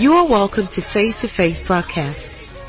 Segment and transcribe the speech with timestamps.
[0.00, 2.18] You are welcome to Face to Face broadcast.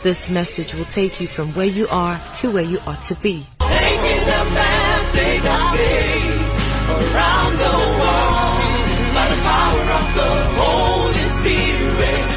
[0.04, 3.47] This message will take you from where you are to where you ought to be.
[3.62, 6.42] Taking the message of faith
[6.92, 8.83] around the world
[9.15, 10.28] by the power of the
[10.59, 12.29] Holy Spirit.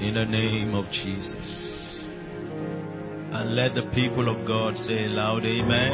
[0.00, 1.71] In the name of Jesus.
[3.34, 5.92] And let the people of God say loud amen.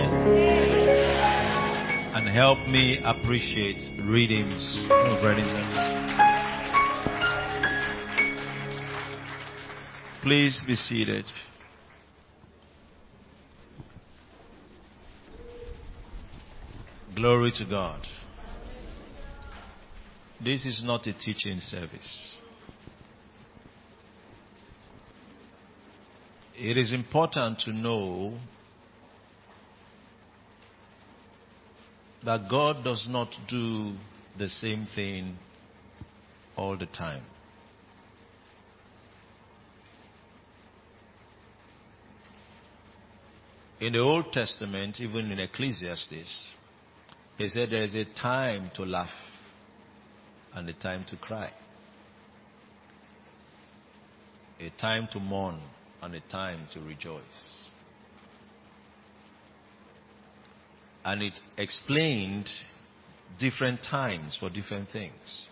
[2.15, 5.98] And help me appreciate readings of Renaissance.
[10.23, 11.24] Please be seated.
[17.15, 18.01] Glory to God.
[20.43, 22.38] This is not a teaching service.
[26.60, 28.36] It is important to know
[32.24, 33.95] that God does not do
[34.37, 35.38] the same thing
[36.56, 37.23] all the time.
[43.80, 46.46] In the Old Testament, even in Ecclesiastes,
[47.37, 49.15] he said there is a time to laugh
[50.54, 51.52] and a time to cry,
[54.59, 55.60] a time to mourn
[56.02, 57.23] and a time to rejoice.
[61.05, 62.49] And it explained
[63.38, 65.47] different times for different things.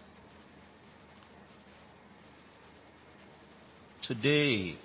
[4.07, 4.77] Today,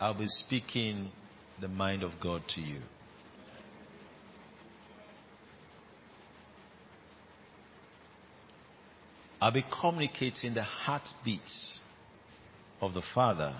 [0.00, 1.10] I'll be speaking
[1.60, 2.80] the mind of God to you.
[9.40, 11.80] I'll be communicating the heartbeats
[12.80, 13.54] of the Father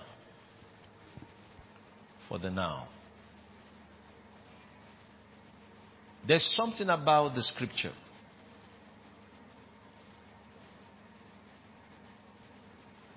[2.29, 2.87] for the now.
[6.27, 7.91] There's something about the scripture.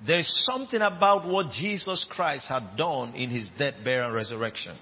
[0.04, 4.76] There's something about what Jesus Christ had done in his death, burial, and resurrection.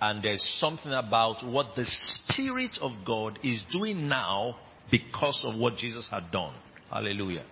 [0.00, 4.56] And there's something about what the Spirit of God is doing now
[4.90, 6.54] because of what Jesus had done.
[6.90, 7.44] Hallelujah.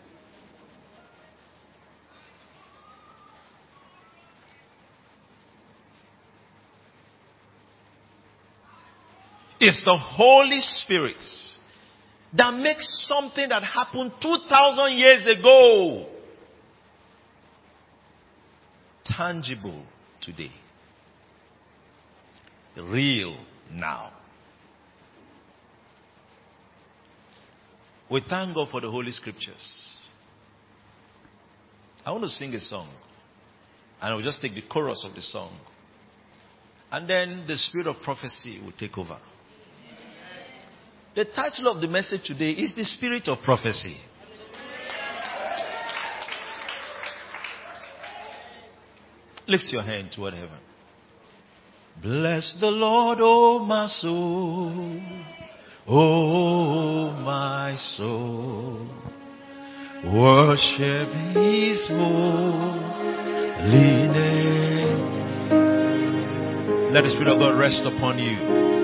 [9.64, 11.24] It's the Holy Spirit
[12.36, 16.08] that makes something that happened 2,000 years ago
[19.04, 19.84] tangible
[20.20, 20.50] today,
[22.76, 23.36] real
[23.70, 24.10] now.
[28.10, 29.94] We thank God for the Holy Scriptures.
[32.04, 32.92] I want to sing a song,
[34.00, 35.56] and I'll just take the chorus of the song,
[36.90, 39.18] and then the spirit of prophecy will take over.
[41.14, 43.98] The title of the message today is The Spirit of Prophecy.
[49.46, 50.58] Lift your hand toward heaven.
[52.02, 55.02] Bless the Lord, O my soul,
[55.86, 58.88] O my soul.
[60.06, 62.88] Worship His holy
[64.08, 65.10] name.
[66.94, 68.81] Let the Spirit of God rest upon you.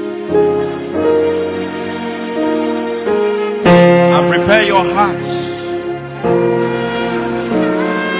[4.59, 5.29] Prepare your hearts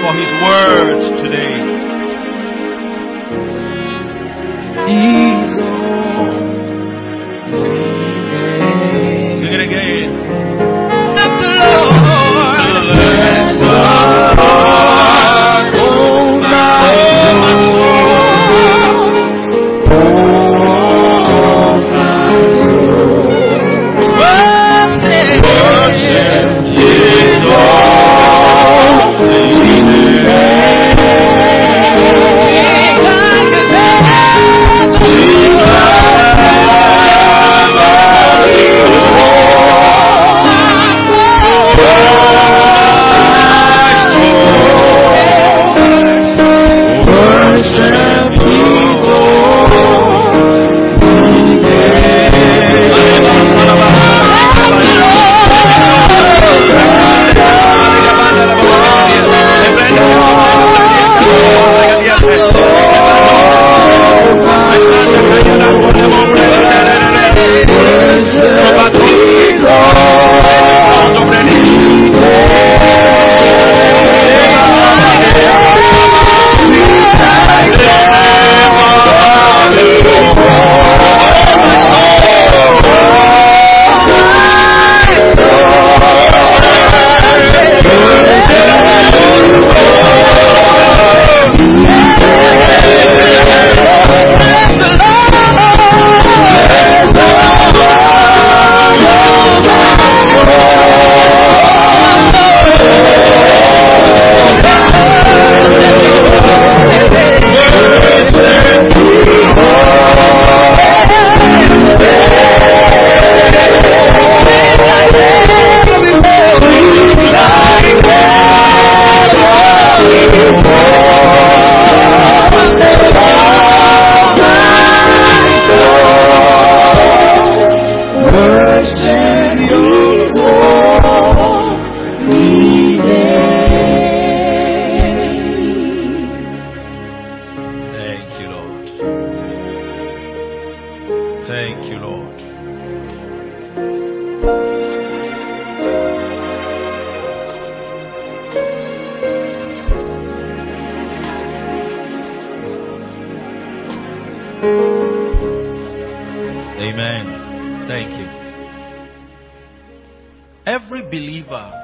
[0.01, 1.69] for His word today.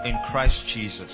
[0.05, 1.11] In Christ Jesus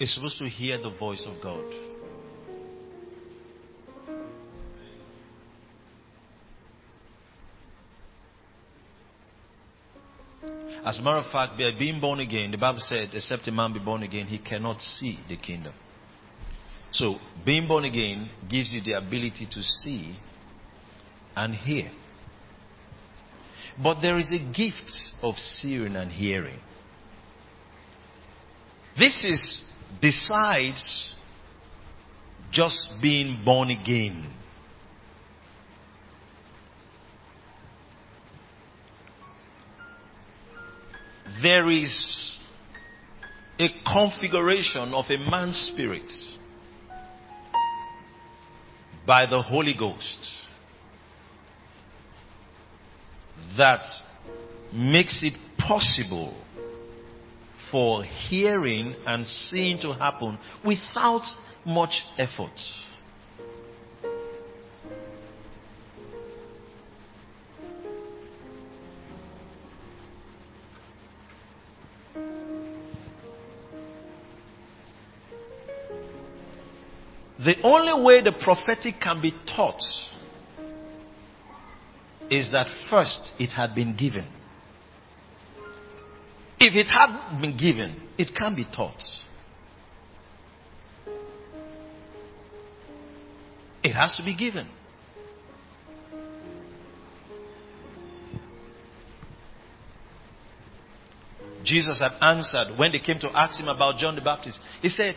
[0.00, 1.64] is supposed to hear the voice of God.
[10.84, 13.74] As a matter of fact, by being born again, the Bible said, except a man
[13.74, 15.74] be born again, he cannot see the kingdom.
[16.92, 20.16] So, being born again gives you the ability to see
[21.36, 21.90] and hear.
[23.82, 24.92] But there is a gift
[25.22, 26.58] of seeing and hearing.
[28.98, 29.62] This is
[30.00, 31.14] besides
[32.50, 34.34] just being born again.
[41.40, 42.36] There is
[43.60, 46.10] a configuration of a man's spirit
[49.06, 50.47] by the Holy Ghost
[53.56, 53.82] that
[54.72, 56.34] makes it possible
[57.70, 61.22] for hearing and seeing to happen without
[61.64, 62.50] much effort.
[77.38, 79.80] The only way the prophetic can be taught
[82.30, 84.26] is that first it had been given.
[86.60, 89.00] If it hadn't been given, it can't be taught.
[93.82, 94.68] It has to be given.
[101.64, 104.58] Jesus had answered when they came to ask him about John the Baptist.
[104.80, 105.16] He said,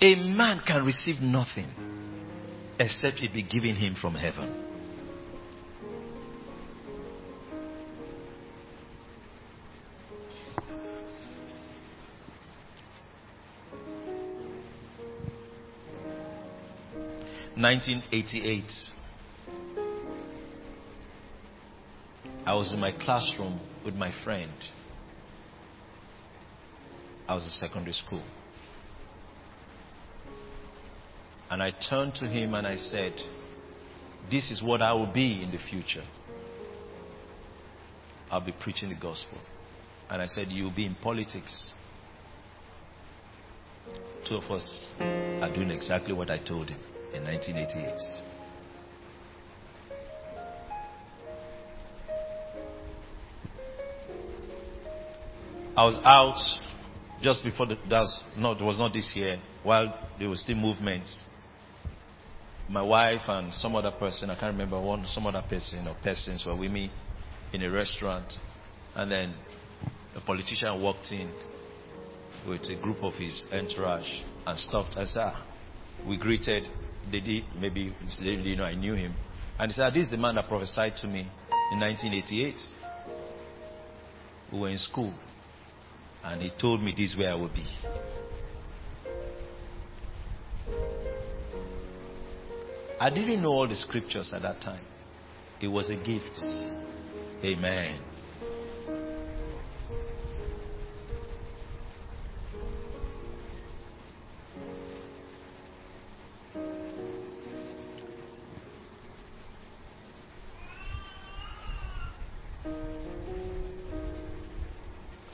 [0.00, 1.68] A man can receive nothing
[2.78, 4.71] except it be given him from heaven.
[17.62, 18.72] Nineteen eighty eight.
[22.44, 24.50] I was in my classroom with my friend.
[27.28, 28.24] I was in secondary school.
[31.50, 33.12] And I turned to him and I said,
[34.28, 36.02] This is what I will be in the future.
[38.28, 39.38] I'll be preaching the gospel.
[40.10, 41.68] And I said, You'll be in politics.
[44.28, 46.80] Two of us are doing exactly what I told him
[47.14, 48.32] in 1988.
[55.74, 56.36] I was out
[57.22, 61.18] just before the, that's not, it was not this year, while there was still movements.
[62.68, 66.44] My wife and some other person, I can't remember one, some other person or persons
[66.44, 66.90] were with me
[67.52, 68.32] in a restaurant,
[68.94, 69.34] and then
[70.14, 71.32] a politician walked in
[72.46, 74.08] with a group of his entourage
[74.46, 74.96] and stopped.
[74.96, 75.16] us.
[75.18, 75.46] ah,
[76.06, 76.64] we greeted.
[77.10, 79.14] They did, maybe didn't know I knew him.
[79.58, 81.20] And he said, ah, This is the man that prophesied to me
[81.72, 82.54] in 1988.
[84.52, 85.12] We were in school.
[86.24, 87.66] And he told me this is where I would be.
[93.00, 94.84] I didn't know all the scriptures at that time.
[95.60, 96.38] It was a gift.
[97.44, 98.11] Amen.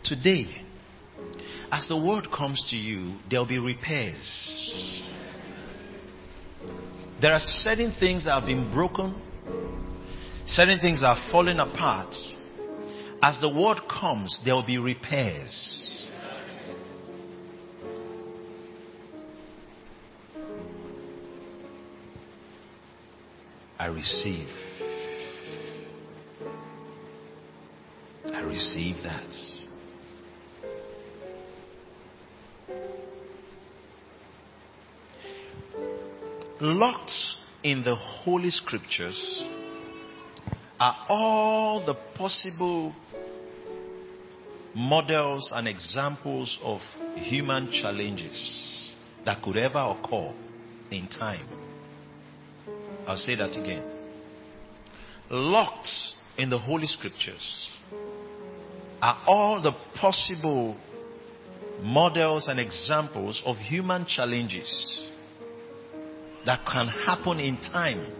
[0.08, 0.46] Today,
[1.70, 5.04] as the word comes to you, there'll be repairs.
[7.20, 9.20] There are certain things that have been broken,
[10.46, 12.14] certain things that are falling apart.
[13.20, 16.06] As the word comes, there will be repairs.
[23.78, 24.48] I receive.
[28.24, 29.57] I receive that.
[36.60, 37.12] Locked
[37.62, 39.46] in the Holy Scriptures
[40.80, 42.92] are all the possible
[44.74, 46.80] models and examples of
[47.14, 48.92] human challenges
[49.24, 50.34] that could ever occur
[50.90, 51.46] in time.
[53.06, 53.84] I'll say that again.
[55.30, 55.88] Locked
[56.38, 57.70] in the Holy Scriptures
[59.00, 60.76] are all the possible
[61.80, 65.07] models and examples of human challenges
[66.46, 68.12] that can happen in time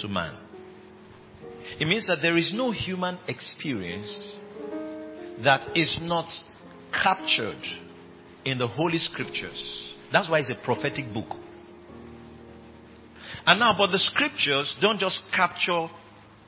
[0.00, 0.36] to man.
[1.78, 4.34] It means that there is no human experience
[5.44, 6.28] that is not
[6.92, 7.62] captured
[8.44, 9.94] in the Holy Scriptures.
[10.12, 11.36] That's why it's a prophetic book.
[13.46, 15.88] And now, but the Scriptures don't just capture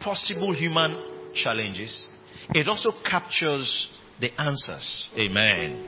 [0.00, 2.06] possible human challenges,
[2.50, 3.88] it also captures
[4.20, 5.10] the answers.
[5.18, 5.86] Amen.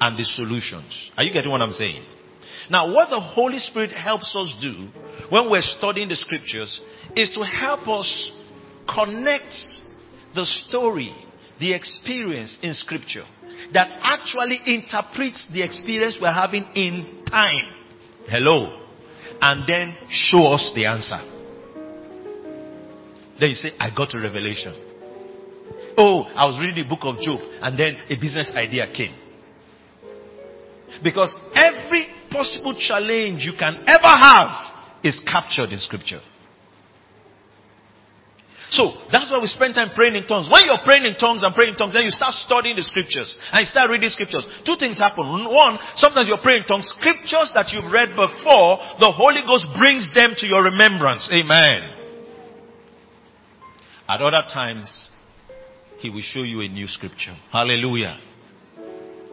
[0.00, 1.10] And the solutions.
[1.16, 2.04] Are you getting what I'm saying?
[2.70, 4.88] Now, what the Holy Spirit helps us do
[5.30, 6.80] when we're studying the scriptures
[7.14, 8.30] is to help us
[8.92, 9.52] connect
[10.34, 11.14] the story,
[11.58, 13.24] the experience in scripture
[13.72, 17.72] that actually interprets the experience we're having in time.
[18.28, 18.82] Hello.
[19.40, 21.18] And then show us the answer.
[23.38, 24.74] Then you say, I got a revelation.
[25.98, 29.14] Oh, I was reading the book of Job and then a business idea came.
[31.02, 32.06] Because every
[32.36, 36.20] possible challenge you can ever have is captured in scripture.
[38.70, 40.50] So that's why we spend time praying in tongues.
[40.50, 43.34] When you're praying in tongues and praying in tongues, then you start studying the scriptures
[43.52, 44.44] and you start reading scriptures.
[44.66, 45.22] Two things happen.
[45.22, 50.10] One, sometimes you're praying in tongues, scriptures that you've read before, the Holy Ghost brings
[50.12, 51.30] them to your remembrance.
[51.32, 51.94] Amen.
[54.08, 55.10] At other times,
[55.98, 57.38] He will show you a new scripture.
[57.52, 58.18] Hallelujah.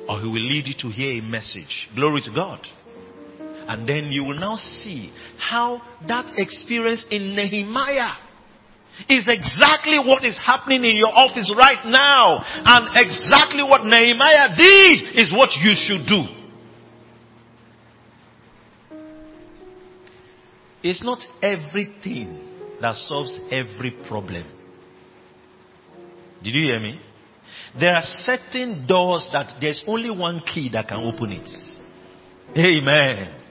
[0.08, 1.90] Or He will lead you to hear a message.
[1.96, 2.62] Glory to God.
[3.68, 8.14] And then you will now see how that experience in Nehemiah
[9.10, 12.44] is exactly what is happening in your office right now.
[12.44, 16.44] And exactly what Nehemiah did is what you should do.
[20.84, 22.40] It's not everything
[22.82, 24.44] that solves every problem.
[26.44, 27.00] Did you hear me?
[27.80, 31.50] There are certain doors that there's only one key that can open it.
[32.58, 33.43] Amen.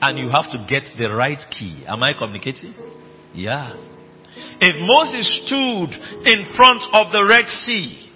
[0.00, 1.84] And you have to get the right key.
[1.86, 2.74] Am I communicating?
[3.34, 3.76] Yeah.
[4.60, 5.90] If Moses stood
[6.24, 8.08] in front of the Red Sea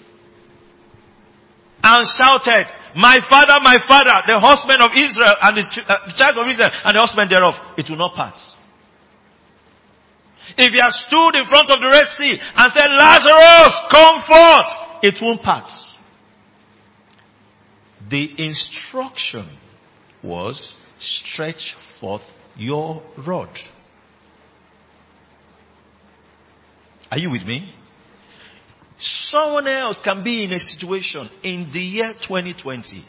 [1.83, 6.39] and shouted, my father, my father, the husband of Israel and the, uh, the child
[6.39, 8.55] of Israel and the husband thereof, it will not pass.
[10.57, 14.71] If he has stood in front of the Red Sea and said, Lazarus, come forth,
[15.03, 15.91] it won't pass.
[18.11, 19.59] The instruction
[20.23, 22.23] was stretch forth
[22.57, 23.51] your rod.
[27.11, 27.73] Are you with me?
[28.99, 33.05] Someone else can be in a situation in the year 2020.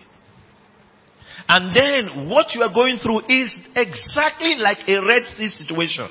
[1.48, 6.10] And then what you are going through is exactly like a Red Sea situation.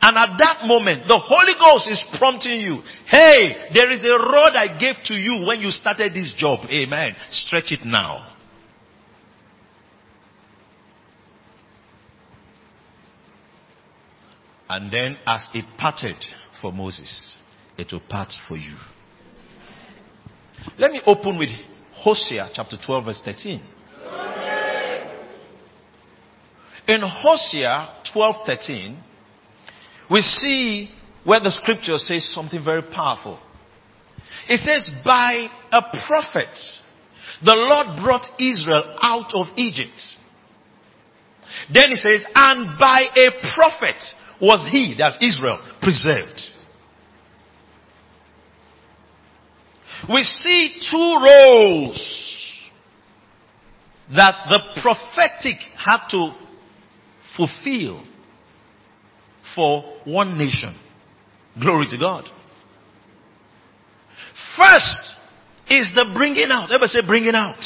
[0.00, 4.56] And at that moment, the Holy Ghost is prompting you, hey, there is a rod
[4.56, 6.60] I gave to you when you started this job.
[6.70, 7.14] Amen.
[7.30, 8.35] Stretch it now.
[14.68, 16.16] And then as it parted
[16.60, 17.36] for Moses,
[17.78, 18.76] it will part for you.
[20.78, 21.50] Let me open with
[21.94, 23.62] Hosea chapter 12 verse 13.
[26.88, 28.96] In Hosea 12:13,
[30.10, 30.90] we see
[31.24, 33.40] where the scripture says something very powerful.
[34.48, 36.48] It says, by a prophet,
[37.44, 40.00] the Lord brought Israel out of Egypt.
[41.72, 43.96] Then he says, and by a prophet
[44.40, 46.40] was he, that's Israel, preserved.
[50.12, 52.26] We see two roles
[54.14, 56.32] that the prophetic had to
[57.36, 58.04] fulfill
[59.54, 60.78] for one nation.
[61.60, 62.24] Glory to God.
[64.56, 65.14] First
[65.68, 66.64] is the bringing out.
[66.64, 67.58] Everybody say bringing out.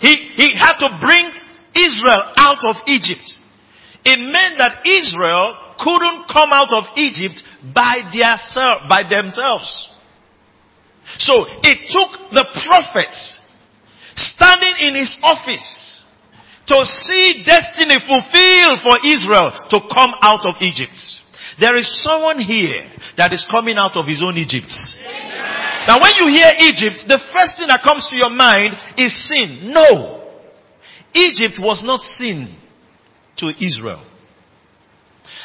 [0.00, 1.30] He, he had to bring
[1.74, 3.24] Israel out of Egypt.
[4.04, 7.42] It meant that Israel couldn't come out of Egypt
[7.74, 8.36] by, their,
[8.88, 9.68] by themselves.
[11.18, 13.38] So it took the prophets
[14.16, 16.02] standing in his office
[16.66, 20.94] to see destiny fulfilled for Israel to come out of Egypt.
[21.58, 24.72] There is someone here that is coming out of his own Egypt.
[25.86, 29.72] Now when you hear Egypt, the first thing that comes to your mind is sin.
[29.74, 30.21] No.
[31.14, 32.56] Egypt was not sin
[33.38, 34.04] to Israel.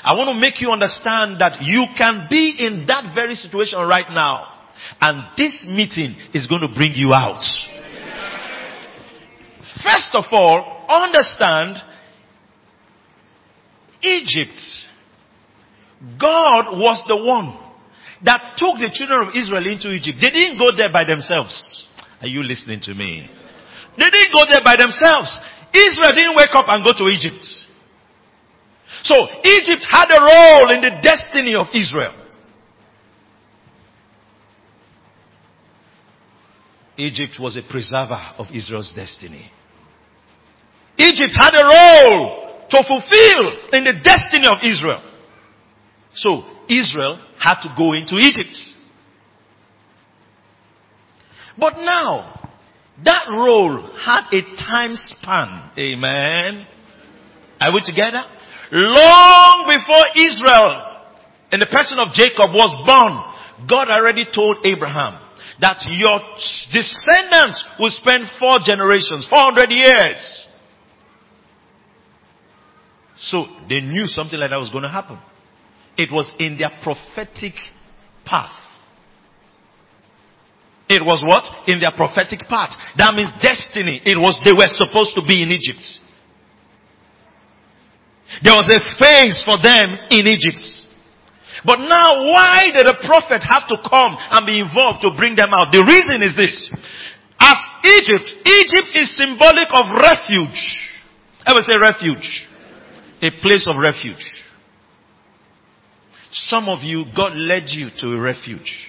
[0.04, 4.10] I want to make you understand that you can be in that very situation right
[4.10, 4.54] now.
[5.02, 7.44] And this meeting is going to bring you out.
[9.84, 11.78] First of all, understand
[14.02, 14.60] Egypt.
[16.20, 17.58] God was the one
[18.24, 20.18] that took the children of Israel into Egypt.
[20.22, 21.54] They didn't go there by themselves.
[22.22, 23.30] Are you listening to me?
[23.98, 25.30] They didn't go there by themselves.
[25.74, 27.44] Israel didn't wake up and go to Egypt.
[29.04, 32.14] So Egypt had a role in the destiny of Israel.
[36.98, 39.52] Egypt was a preserver of Israel's destiny.
[40.98, 45.04] Egypt had a role to fulfill in the destiny of Israel.
[46.16, 48.56] So Israel had to go into Egypt.
[51.58, 52.47] But now,
[53.06, 55.72] that role had a time span.
[55.78, 56.66] Amen.
[57.60, 58.24] Are we together?
[58.72, 60.84] Long before Israel,
[61.52, 65.22] in the person of Jacob was born, God already told Abraham
[65.60, 66.20] that your
[66.74, 70.48] descendants will spend four generations, 400 years.
[73.20, 75.20] So they knew something like that was going to happen.
[75.98, 77.54] It was in their prophetic
[78.26, 78.52] path.
[80.88, 81.44] It was what?
[81.68, 82.72] In their prophetic part.
[82.96, 84.00] That means destiny.
[84.08, 85.84] It was, they were supposed to be in Egypt.
[88.44, 90.64] There was a phase for them in Egypt.
[91.66, 95.52] But now why did a prophet have to come and be involved to bring them
[95.52, 95.76] out?
[95.76, 96.56] The reason is this.
[97.40, 100.60] As Egypt, Egypt is symbolic of refuge.
[101.46, 102.48] Ever say refuge?
[103.22, 104.24] A place of refuge.
[106.32, 108.87] Some of you, God led you to a refuge.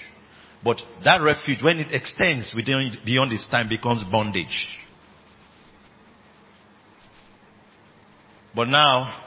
[0.65, 4.79] But that refuge, when it extends within, beyond its time, becomes bondage.
[8.55, 9.25] But now,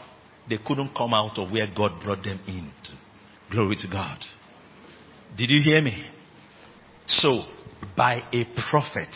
[0.50, 2.72] they couldn't come out of where God brought them in.
[3.50, 4.20] Glory to God.
[5.38, 6.06] Did you hear me?
[7.08, 7.44] So,
[7.96, 9.14] by a prophet,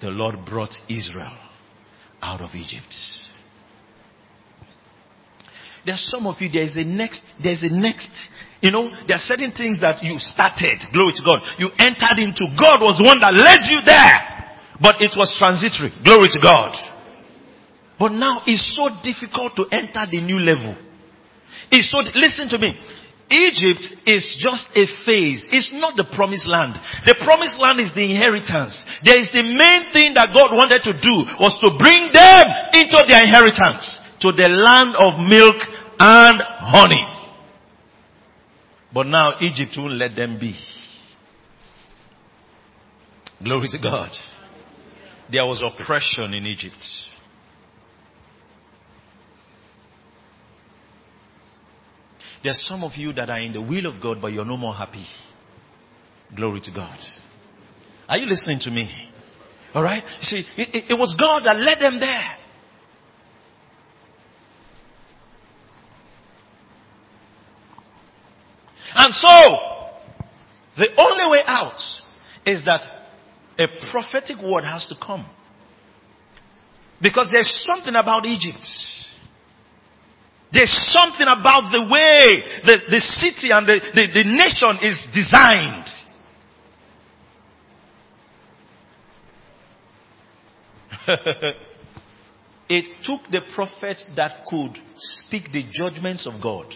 [0.00, 1.36] the Lord brought Israel
[2.22, 2.94] out of Egypt.
[5.84, 8.10] There's some of you, there's a next, there's a next,
[8.60, 11.40] you know, there are certain things that you started, glory to God.
[11.56, 14.40] You entered into, God was the one that led you there.
[14.80, 16.72] But it was transitory, glory to God.
[18.00, 20.76] But now it's so difficult to enter the new level.
[21.68, 22.72] It's so, listen to me.
[23.30, 25.46] Egypt is just a phase.
[25.54, 26.74] It's not the promised land.
[27.06, 28.74] The promised land is the inheritance.
[29.04, 32.44] There is the main thing that God wanted to do was to bring them
[32.74, 33.86] into their inheritance
[34.26, 35.56] to the land of milk
[36.00, 37.19] and honey.
[38.92, 40.54] But now Egypt won't let them be.
[43.42, 44.10] Glory to God.
[45.30, 46.74] There was oppression in Egypt.
[52.42, 54.74] There's some of you that are in the will of God, but you're no more
[54.74, 55.06] happy.
[56.34, 56.98] Glory to God.
[58.08, 58.90] Are you listening to me?
[59.74, 60.02] Alright?
[60.02, 62.39] You see, it, it, it was God that led them there.
[68.94, 69.56] And so,
[70.76, 71.80] the only way out
[72.46, 72.80] is that
[73.58, 75.28] a prophetic word has to come.
[77.02, 78.64] Because there's something about Egypt.
[80.52, 82.24] There's something about the way
[82.64, 85.86] the, the city and the, the, the nation is designed.
[92.68, 96.66] it took the prophet that could speak the judgments of God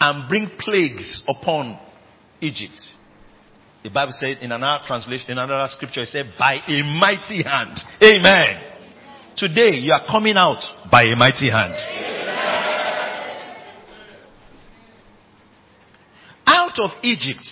[0.00, 1.78] and bring plagues upon
[2.40, 2.80] Egypt.
[3.82, 7.78] The Bible says in another translation, in another scripture, it said, by a mighty hand.
[8.02, 8.72] Amen.
[9.36, 11.74] Today, you are coming out by a mighty hand.
[16.46, 17.46] Out of Egypt.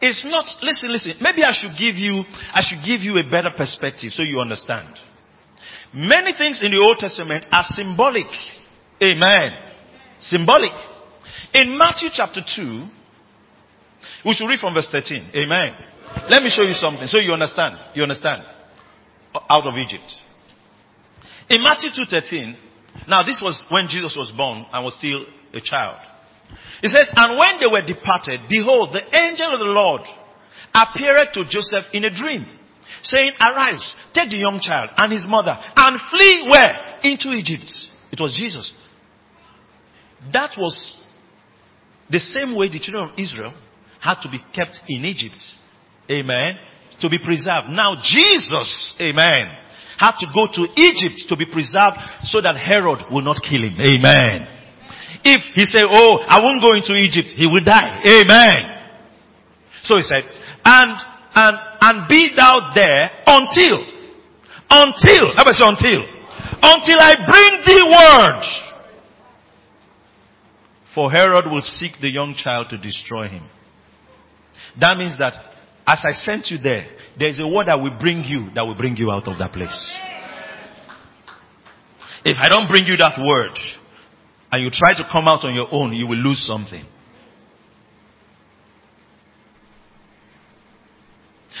[0.00, 1.14] It's not, listen, listen.
[1.20, 4.94] Maybe I should give you, I should give you a better perspective so you understand.
[5.92, 8.26] Many things in the Old Testament are symbolic.
[9.02, 9.58] Amen.
[10.20, 10.70] Symbolic.
[11.54, 12.86] In Matthew chapter 2,
[14.24, 15.30] we should read from verse 13.
[15.34, 15.76] Amen.
[16.28, 17.76] Let me show you something so you understand.
[17.94, 18.42] You understand.
[19.48, 20.10] Out of Egypt.
[21.50, 22.56] In Matthew 2:13,
[23.06, 25.98] now this was when Jesus was born and was still a child.
[26.82, 30.02] It says, And when they were departed, behold, the angel of the Lord
[30.74, 32.46] appeared to Joseph in a dream,
[33.02, 36.98] saying, Arise, take the young child and his mother, and flee where?
[37.02, 37.70] Into Egypt.
[38.12, 38.72] It was Jesus.
[40.32, 40.97] That was
[42.10, 43.54] the same way the children of Israel
[44.00, 45.38] had to be kept in Egypt.
[46.10, 46.56] Amen.
[47.00, 47.68] To be preserved.
[47.70, 49.54] Now Jesus, amen,
[49.98, 53.76] had to go to Egypt to be preserved so that Herod will not kill him.
[53.78, 54.46] Amen.
[55.24, 58.00] If he said, oh, I won't go into Egypt, he will die.
[58.06, 58.78] Amen.
[59.82, 60.22] So he said,
[60.64, 60.90] and,
[61.34, 63.82] and, and be thou there until,
[64.70, 66.00] until, about say until,
[66.62, 68.67] until I bring thee word.
[70.98, 73.48] For Herod will seek the young child to destroy him.
[74.80, 75.30] That means that
[75.86, 78.96] as I sent you there, there's a word that will bring you, that will bring
[78.96, 79.96] you out of that place.
[82.24, 83.56] If I don't bring you that word,
[84.50, 86.84] and you try to come out on your own, you will lose something.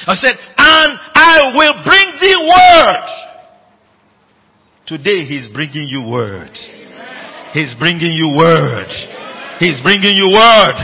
[0.04, 3.08] I said, and I will bring thee word.
[4.86, 6.50] Today he's bringing you word.
[7.52, 9.17] He's bringing you word.
[9.58, 10.74] He's bringing you word.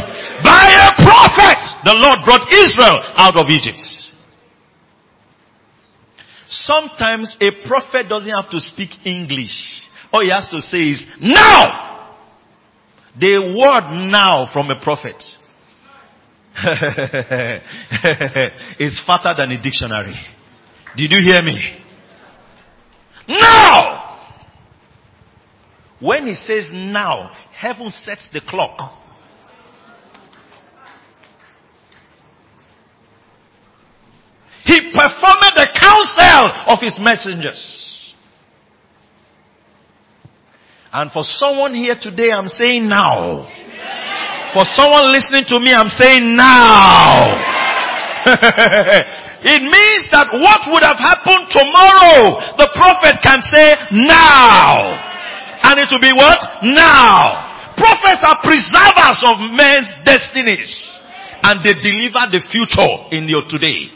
[0.43, 3.87] By a prophet, the Lord brought Israel out of Egypt.
[6.49, 9.51] Sometimes a prophet doesn't have to speak English.
[10.13, 11.93] All he has to say is, now!
[13.19, 15.23] The word now from a prophet
[18.79, 20.17] is fatter than a dictionary.
[20.97, 21.81] Did you hear me?
[23.29, 24.01] Now!
[26.01, 29.01] When he says now, heaven sets the clock.
[34.65, 37.83] He performed the counsel of his messengers.
[40.93, 43.45] And for someone here today, I'm saying now.
[44.55, 47.35] For someone listening to me, I'm saying now.
[49.45, 53.75] it means that what would have happened tomorrow, the prophet can say
[54.07, 55.14] now.
[55.65, 56.39] And it will be what?
[56.63, 57.73] Now.
[57.77, 60.93] Prophets are preservers of men's destinies.
[61.43, 63.89] And they deliver the future in your today.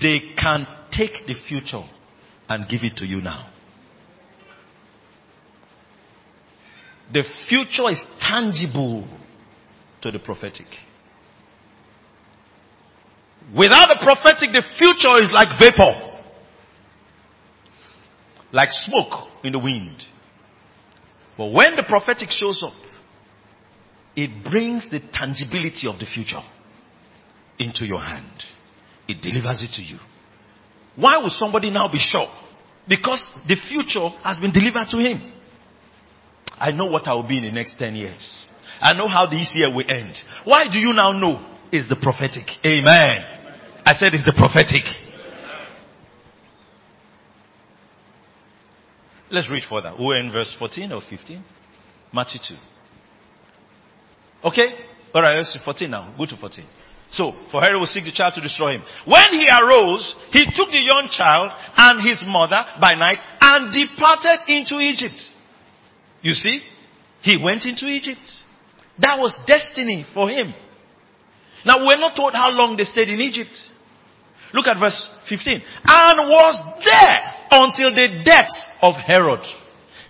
[0.00, 1.82] They can take the future
[2.48, 3.50] and give it to you now.
[7.12, 9.08] The future is tangible
[10.02, 10.66] to the prophetic.
[13.56, 16.08] Without the prophetic, the future is like vapor.
[18.52, 20.02] Like smoke in the wind.
[21.36, 22.74] But when the prophetic shows up,
[24.16, 26.42] it brings the tangibility of the future
[27.58, 28.42] into your hand.
[29.06, 29.98] It delivers it to you.
[30.96, 32.26] Why would somebody now be sure?
[32.88, 35.32] Because the future has been delivered to him.
[36.58, 38.48] I know what I will be in the next 10 years.
[38.80, 40.18] I know how this year will end.
[40.44, 41.54] Why do you now know?
[41.70, 42.48] Is the prophetic.
[42.64, 43.37] Amen.
[43.88, 44.84] I said it's the prophetic.
[49.30, 49.94] Let's read further.
[49.98, 51.42] We're in verse 14 or 15.
[52.12, 52.40] Matthew
[54.42, 54.48] 2.
[54.48, 54.68] Okay?
[55.14, 56.14] Alright, let's see 14 now.
[56.18, 56.66] Go to 14.
[57.12, 58.82] So, for Herod will seek the child to destroy him.
[59.06, 64.52] When he arose, he took the young child and his mother by night and departed
[64.52, 65.16] into Egypt.
[66.20, 66.60] You see?
[67.22, 68.20] He went into Egypt.
[68.98, 70.52] That was destiny for him.
[71.64, 73.48] Now we're not told how long they stayed in Egypt.
[74.52, 74.96] Look at verse
[75.28, 75.62] 15.
[75.84, 78.50] And was there until the death
[78.82, 79.40] of Herod,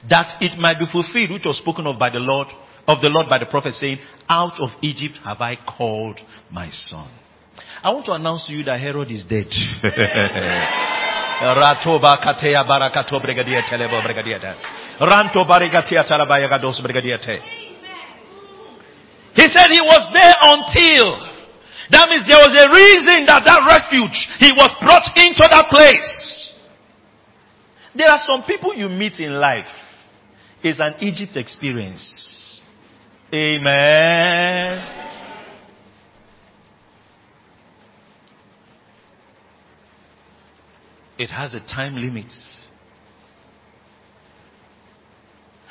[0.08, 2.48] that it might be fulfilled, which was spoken of by the Lord,
[2.86, 3.98] of the Lord by the prophet saying,
[4.28, 6.20] out of Egypt have I called
[6.50, 7.10] my son.
[7.82, 9.48] I want to announce to you that Herod is dead.
[11.38, 14.54] Ratoba katea barakato brigadia telebo brigadiata.
[15.00, 16.80] Ranto barigatia talabaya gados.
[19.34, 21.37] He said he was there until.
[21.90, 26.52] That means there was a reason that that refuge, he was brought into that place.
[27.94, 29.64] There are some people you meet in life.
[30.62, 32.60] It's an Egypt experience.
[33.32, 34.94] Amen.
[41.18, 42.26] It has a time limit.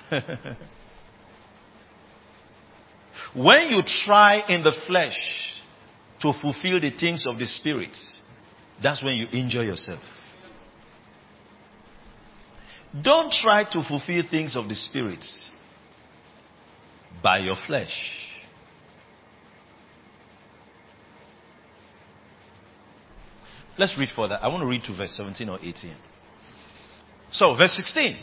[3.36, 5.47] when you try in the flesh
[6.22, 7.96] to fulfill the things of the spirit,
[8.82, 10.00] that's when you injure yourself.
[13.04, 15.24] Don't try to fulfill things of the spirit
[17.22, 17.92] by your flesh.
[23.78, 24.40] Let's read further.
[24.42, 25.96] I want to read to verse 17 or 18.
[27.32, 28.18] So, verse 16.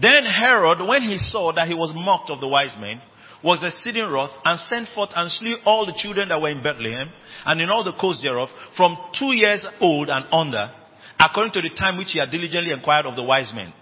[0.00, 3.00] Then Herod, when he saw that he was mocked of the wise men,
[3.42, 7.10] was exceeding wroth, and sent forth and slew all the children that were in Bethlehem,
[7.44, 10.70] and in all the coasts thereof, from two years old and under,
[11.18, 13.72] according to the time which he had diligently inquired of the wise men.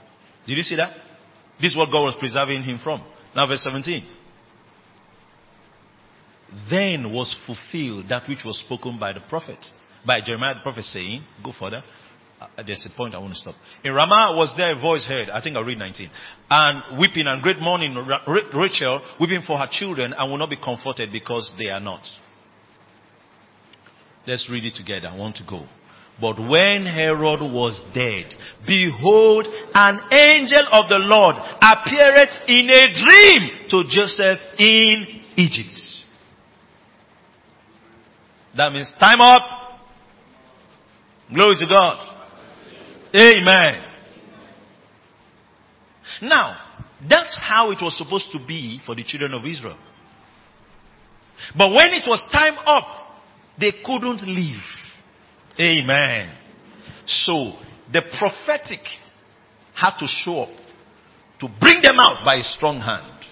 [0.47, 0.95] Did you see that?
[1.61, 3.05] This is what God was preserving him from.
[3.37, 4.09] Now verse 17.
[6.71, 9.59] Then was fulfilled that which was spoken by the prophet
[10.07, 11.83] by Jeremiah the prophet saying, go further.
[12.41, 13.55] Uh, there's a point I want to stop.
[13.85, 15.29] In Ramah was there a voice heard.
[15.29, 16.11] I think I'll read 19.
[16.49, 17.95] And weeping and great mourning,
[18.55, 22.07] Rachel weeping for her children and will not be comforted because they are not.
[24.27, 25.09] Let's read it together.
[25.09, 25.67] I want to go.
[26.19, 28.33] But when Herod was dead,
[28.67, 35.81] behold, an angel of the Lord appeared in a dream to Joseph in Egypt.
[38.57, 39.43] That means time up.
[41.33, 42.20] Glory to God.
[43.15, 43.85] Amen.
[46.23, 46.71] Now,
[47.09, 49.79] That's how it was supposed to be for the children of Israel.
[51.57, 52.85] But when it was time up,
[53.59, 54.61] they couldn't leave.
[55.59, 56.37] Amen.
[57.07, 57.53] So
[57.93, 58.81] the prophetic
[59.75, 60.57] had to show up
[61.41, 63.25] to bring them out by a strong hand.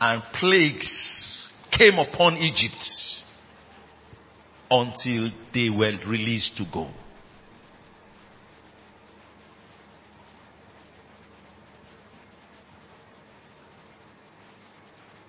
[0.00, 1.48] And plagues
[1.78, 2.74] came upon Egypt
[4.72, 6.88] until they were released to go.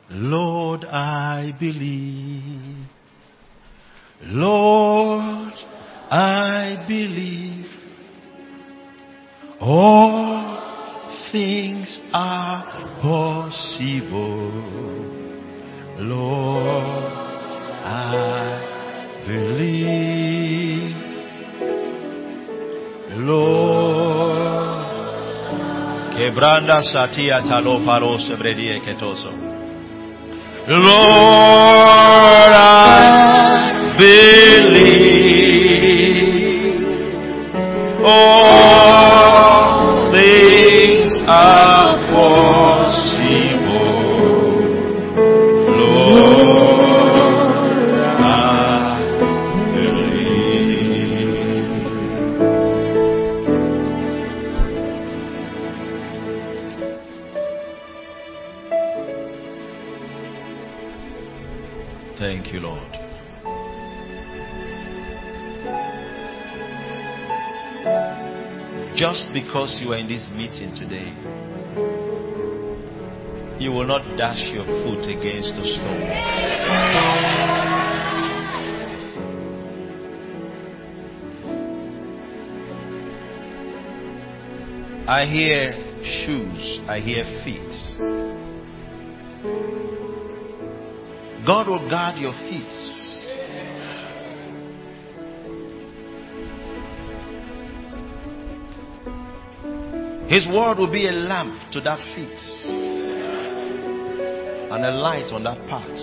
[0.10, 2.88] Lord, I believe.
[4.22, 5.54] Lord,
[6.10, 7.66] I believe.
[9.60, 10.54] All
[11.34, 12.64] things are
[13.02, 14.52] possible.
[16.00, 17.04] Lord,
[17.86, 18.63] I
[19.28, 20.96] believe.
[23.18, 24.88] Lord,
[26.16, 29.32] quebranda satia talo paros ebredie ketoso.
[30.68, 35.43] Lord, I believe
[70.54, 71.10] meeting today,
[73.60, 76.04] you will not dash your foot against the stone.
[85.08, 87.74] I hear shoes, I hear feet.
[91.46, 93.03] God will guard your feet.
[100.28, 102.40] His word will be a lamp to that feet
[104.72, 106.00] and a light on that path.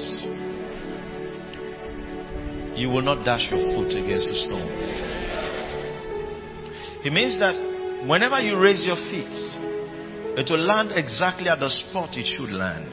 [2.79, 4.71] You will not dash your foot against the stone.
[7.03, 7.57] It means that
[8.07, 9.33] whenever you raise your feet,
[10.37, 12.93] it will land exactly at the spot it should land.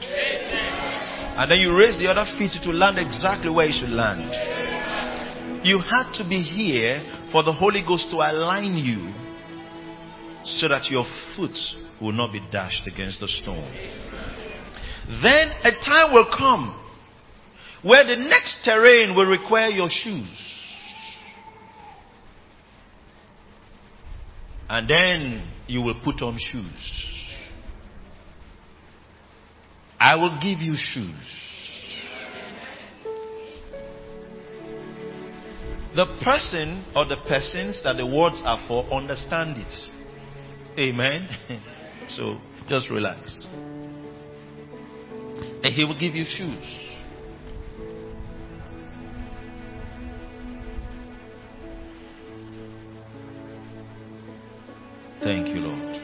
[1.36, 4.32] And then you raise the other feet, it will land exactly where it should land.
[5.64, 9.12] You had to be here for the Holy Ghost to align you
[10.56, 11.04] so that your
[11.36, 11.56] foot
[12.00, 13.70] will not be dashed against the stone.
[15.22, 16.78] Then a time will come
[17.82, 20.28] where the next terrain will require your shoes.
[24.68, 27.04] And then you will put on shoes.
[29.98, 31.14] I will give you shoes.
[35.96, 39.97] The person or the persons that the words are for understand it.
[40.78, 41.28] Amen.
[42.10, 42.38] so
[42.68, 43.44] just relax.
[45.64, 46.84] And he will give you shoes.
[55.24, 56.00] Thank you, Lord.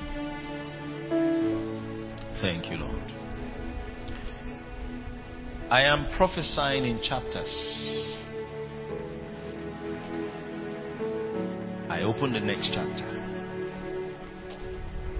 [2.42, 2.94] Thank you, Lord.
[5.70, 7.48] I am prophesying in chapters.
[11.88, 13.13] I open the next chapter.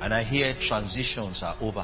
[0.05, 1.81] And I hear transitions are over.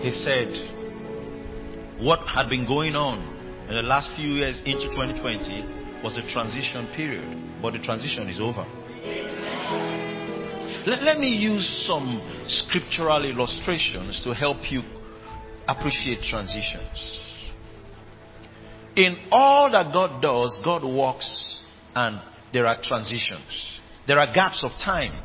[0.00, 0.54] He said,
[1.98, 3.18] what had been going on
[3.68, 7.26] in the last few years into 2020 was a transition period,
[7.60, 8.64] but the transition is over.
[10.86, 14.82] Let, let me use some scriptural illustrations to help you
[15.66, 17.18] appreciate transitions.
[18.98, 21.54] In all that God does, God walks
[21.94, 22.20] and
[22.52, 23.78] there are transitions.
[24.08, 25.22] There are gaps of time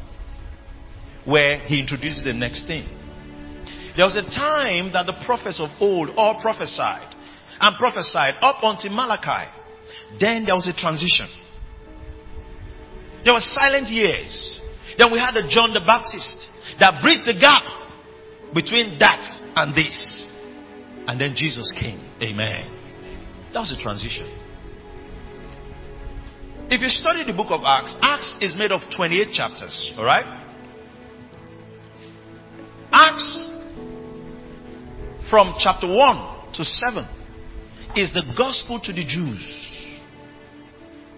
[1.25, 2.85] where He introduces the next thing.
[3.97, 7.15] There was a time that the prophets of old all prophesied
[7.59, 9.49] and prophesied up until Malachi.
[10.19, 11.27] Then there was a transition.
[13.25, 14.59] There were silent years.
[14.99, 16.47] Then we had the John the Baptist
[16.79, 17.63] that bridged the gap
[18.53, 19.23] between that
[19.55, 20.27] and this.
[21.07, 21.99] And then Jesus came.
[22.21, 22.82] Amen.
[23.53, 24.27] That was a transition.
[26.69, 30.25] If you study the book of Acts, Acts is made of 28 chapters, alright?
[32.91, 33.49] Acts
[35.29, 37.07] from chapter 1 to 7
[37.95, 39.39] is the gospel to the Jews.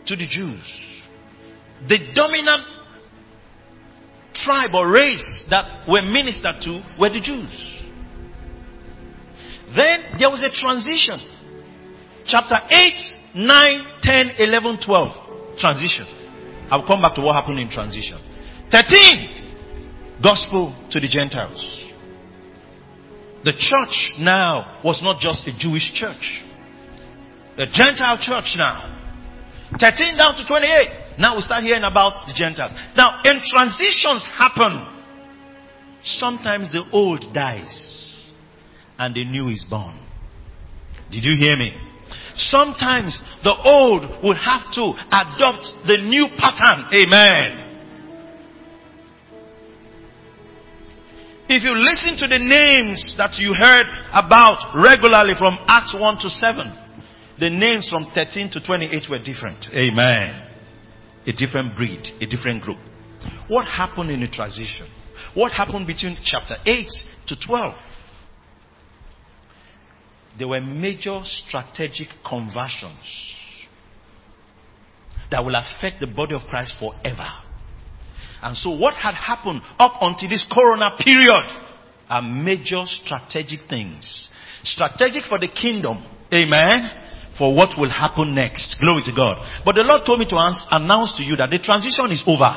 [0.05, 0.61] to the Jews.
[1.87, 2.67] The dominant
[4.33, 7.49] tribe or race that were ministered to were the Jews.
[9.75, 11.19] Then there was a transition.
[12.27, 15.57] Chapter 8, 9, 10, 11, 12.
[15.59, 16.05] Transition.
[16.71, 18.17] I'll come back to what happened in transition.
[18.71, 20.21] 13.
[20.23, 21.61] Gospel to the Gentiles.
[23.43, 26.41] The church now was not just a Jewish church.
[27.57, 28.91] A Gentile church now.
[29.79, 31.19] 13 down to 28.
[31.19, 32.73] Now we start hearing about the Gentiles.
[32.97, 34.85] Now, in transitions happen,
[36.03, 38.31] sometimes the old dies
[38.97, 39.99] and the new is born.
[41.11, 41.84] Did you hear me?
[42.37, 46.85] Sometimes the old will have to adopt the new pattern.
[46.93, 47.65] Amen.
[51.47, 56.29] If you listen to the names that you heard about regularly from Acts 1 to
[56.29, 56.85] 7,
[57.39, 59.67] the names from 13 to 28 were different.
[59.71, 60.41] Amen.
[61.27, 62.79] A different breed, a different group.
[63.47, 64.87] What happened in the transition?
[65.35, 66.87] What happened between chapter 8
[67.27, 67.73] to 12?
[70.37, 73.35] There were major strategic conversions
[75.31, 77.29] that will affect the body of Christ forever.
[78.41, 81.45] And so, what had happened up until this corona period
[82.09, 84.29] are major strategic things.
[84.63, 86.05] Strategic for the kingdom.
[86.33, 87.03] Amen
[87.37, 88.77] for what will happen next.
[88.79, 89.37] Glory to God.
[89.65, 90.37] But the Lord told me to
[90.71, 92.47] announce to you that the transition is over.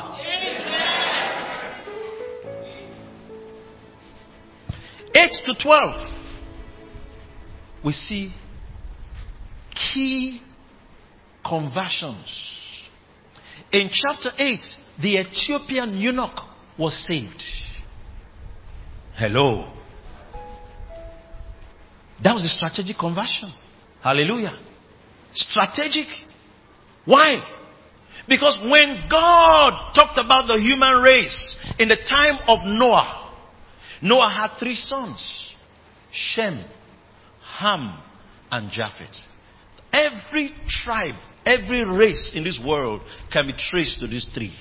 [5.15, 5.95] Eight to twelve,
[7.83, 8.33] we see
[9.93, 10.41] key
[11.45, 12.51] conversions.
[13.71, 14.59] In chapter 8,
[15.01, 16.37] the Ethiopian eunuch
[16.77, 17.43] was saved.
[19.15, 19.71] Hello.
[22.23, 23.53] That was a strategic conversion.
[24.01, 24.57] Hallelujah.
[25.33, 26.07] Strategic.
[27.05, 27.41] Why?
[28.27, 33.33] Because when God talked about the human race in the time of Noah,
[34.01, 35.49] Noah had three sons
[36.11, 36.63] Shem,
[37.59, 38.01] Ham,
[38.51, 39.17] and Japheth.
[39.91, 40.51] Every
[40.83, 43.01] tribe, every race in this world
[43.33, 44.53] can be traced to these three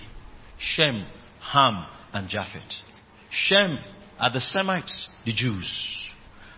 [0.58, 1.06] Shem,
[1.40, 2.82] Ham, and Japheth.
[3.30, 3.78] Shem
[4.18, 5.70] are the Semites, the Jews.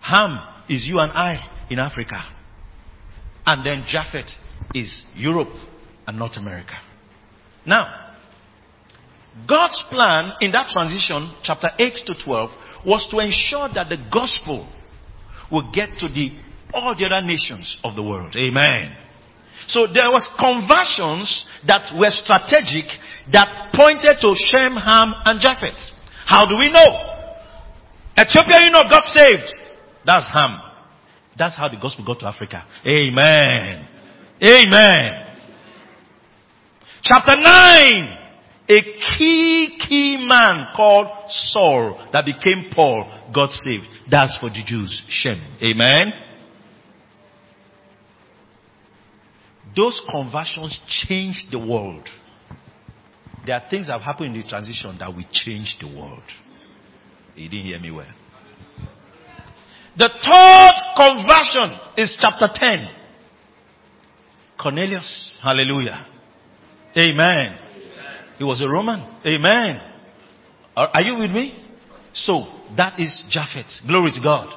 [0.01, 2.23] Ham is you and I in Africa.
[3.45, 4.31] And then Japheth
[4.75, 5.53] is Europe
[6.07, 6.77] and North America.
[7.67, 8.15] Now,
[9.47, 12.51] God's plan in that transition, chapter 8 to 12,
[12.87, 14.67] was to ensure that the gospel
[15.51, 16.31] will get to the
[16.73, 18.35] all the other nations of the world.
[18.37, 18.97] Amen.
[19.69, 22.87] So there was conversions that were strategic
[23.33, 25.79] that pointed to Shem, Ham, and Japheth.
[26.27, 26.91] How do we know?
[28.19, 29.53] Ethiopia, you know, got saved.
[30.05, 30.61] That's Ham.
[31.37, 32.65] That's how the gospel got to Africa.
[32.87, 33.87] Amen.
[34.43, 35.27] Amen.
[37.03, 38.17] Chapter 9.
[38.69, 38.83] A
[39.19, 43.89] key, key man called Saul that became Paul got saved.
[44.09, 45.03] That's for the Jews.
[45.09, 45.41] Shem.
[45.63, 46.13] Amen.
[49.77, 52.09] Those conversions changed the world.
[53.47, 56.23] There are things that have happened in the transition that will change the world.
[57.37, 58.07] You didn't hear me well.
[59.97, 62.89] The third conversion is chapter 10.
[64.61, 65.33] Cornelius.
[65.43, 66.07] Hallelujah.
[66.97, 67.59] Amen.
[68.39, 69.19] He was a Roman.
[69.25, 69.81] Amen.
[70.77, 71.65] Are you with me?
[72.15, 72.45] So,
[72.77, 73.87] that is Japheth.
[73.87, 74.49] Glory to God.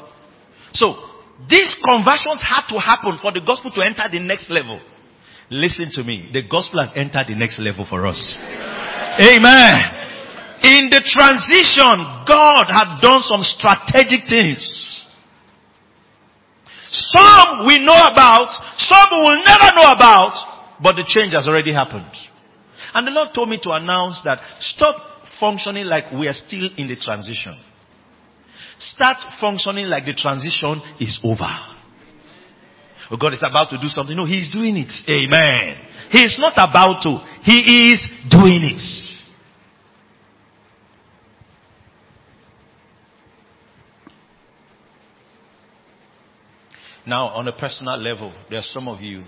[0.73, 0.95] So,
[1.49, 4.79] these conversions had to happen for the gospel to enter the next level.
[5.49, 6.29] Listen to me.
[6.31, 8.17] The gospel has entered the next level for us.
[9.19, 10.03] Amen.
[10.63, 14.63] In the transition, God had done some strategic things.
[16.89, 21.73] Some we know about, some we will never know about, but the change has already
[21.73, 22.09] happened.
[22.93, 24.95] And the Lord told me to announce that stop
[25.39, 27.57] functioning like we are still in the transition.
[28.79, 31.49] Start functioning like the transition is over.
[33.11, 34.15] Oh, God is about to do something.
[34.15, 34.91] No, He's doing it.
[35.09, 35.77] Amen.
[36.09, 37.17] He is not about to.
[37.43, 39.13] He is doing it.
[47.05, 49.23] Now, on a personal level, there are some of you.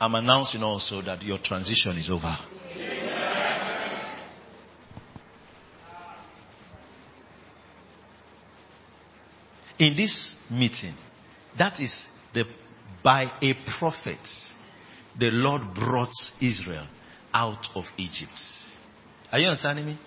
[0.00, 2.36] I'm announcing also that your transition is over.
[9.78, 10.94] In this meeting,
[11.58, 11.94] that is
[12.34, 12.44] the
[13.02, 14.18] by a prophet,
[15.18, 16.86] the Lord brought Israel
[17.32, 18.32] out of Egypt.
[19.30, 19.98] Are you understanding me?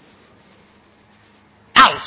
[1.76, 2.02] Out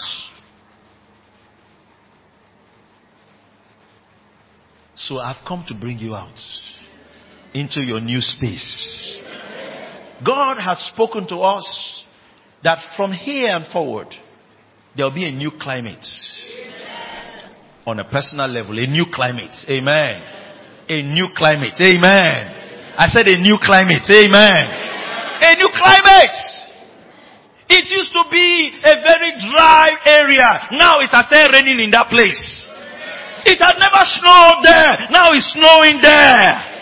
[4.97, 6.39] So I've come to bring you out.
[7.55, 9.23] into your new space.
[10.27, 12.05] God has spoken to us
[12.65, 14.09] that from here and forward,
[14.97, 16.05] there'll be a new climate.
[17.87, 19.53] On a personal level, a new climate.
[19.69, 20.23] Amen.
[20.89, 21.77] A new climate.
[21.81, 22.41] Amen.
[22.97, 24.09] I said a new climate.
[24.09, 24.65] Amen.
[25.45, 26.39] A new climate.
[27.69, 30.49] It used to be a very dry area.
[30.73, 32.41] Now it has started raining in that place.
[33.45, 35.13] It had never snowed there.
[35.13, 36.73] Now it's snowing there.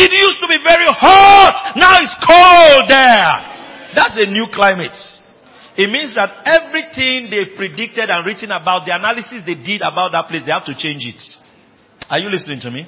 [0.00, 1.76] It used to be very hot.
[1.76, 3.28] Now it's cold there.
[3.92, 4.96] That's a new climate.
[5.78, 10.26] It means that everything they predicted and written about, the analysis they did about that
[10.26, 11.22] place, they have to change it.
[12.10, 12.82] Are you listening to me?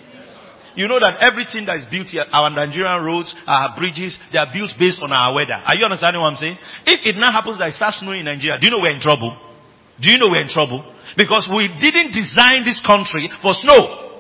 [0.75, 4.51] You know that everything that is built here, our Nigerian roads, our bridges, they are
[4.51, 5.55] built based on our weather.
[5.55, 6.59] Are you understanding what I'm saying?
[6.83, 9.03] If it now happens that it starts snowing in Nigeria, do you know we're in
[9.03, 9.35] trouble?
[10.03, 10.83] Do you know we're in trouble?
[11.15, 14.11] Because we didn't design this country for snow.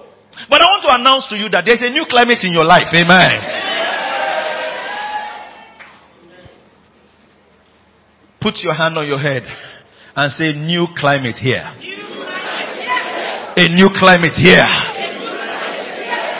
[0.46, 2.86] But I want to announce to you that there's a new climate in your life.
[2.94, 3.59] Amen.
[8.40, 9.42] Put your hand on your head
[10.16, 11.64] and say, New climate here.
[13.56, 14.66] A new climate here.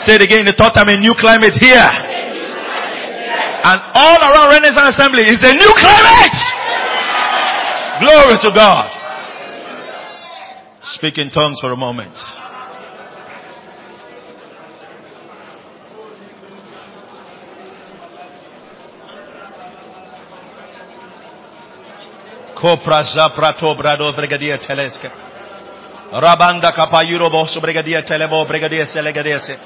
[0.01, 1.85] Say it again the third time, a new climate here.
[3.61, 6.39] And all around Renaissance Assembly is a new climate.
[8.01, 8.89] Glory to God.
[10.97, 12.17] Speak in tongues for a moment.
[22.61, 25.09] Copraza prato brado brigadia teleske.
[26.11, 29.57] Rabanda kapayuro bosso brigadia telebo brigadia selegadiese.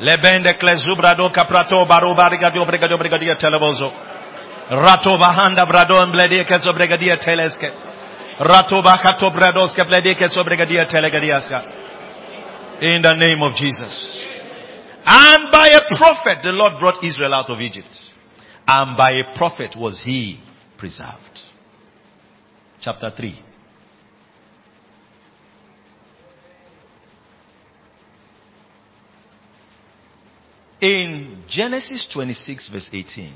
[0.00, 3.90] Lebende klezubrado caprato baro brigadio brigadio brigadia telebozo.
[4.68, 7.72] Rato bahanda brado embledie kezo brigadia teleske.
[8.38, 11.62] Rato bakato bradoske bledie kezo brigadia telegadiaska.
[12.82, 14.26] In the name of Jesus.
[15.06, 17.96] And by a prophet the Lord brought Israel out of Egypt.
[18.66, 20.38] And by a prophet was he
[20.76, 21.43] preserved
[22.84, 23.44] chapter 3.
[30.82, 33.32] In Genesis 26 verse 18,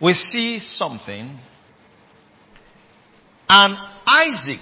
[0.00, 1.36] we see something
[3.48, 3.76] and
[4.06, 4.60] Isaac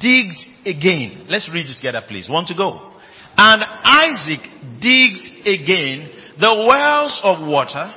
[0.00, 1.26] digged again.
[1.28, 2.26] Let's read it together please.
[2.26, 2.97] Want to go?
[3.38, 4.40] And Isaac
[4.80, 6.10] digged again
[6.40, 7.94] the wells of water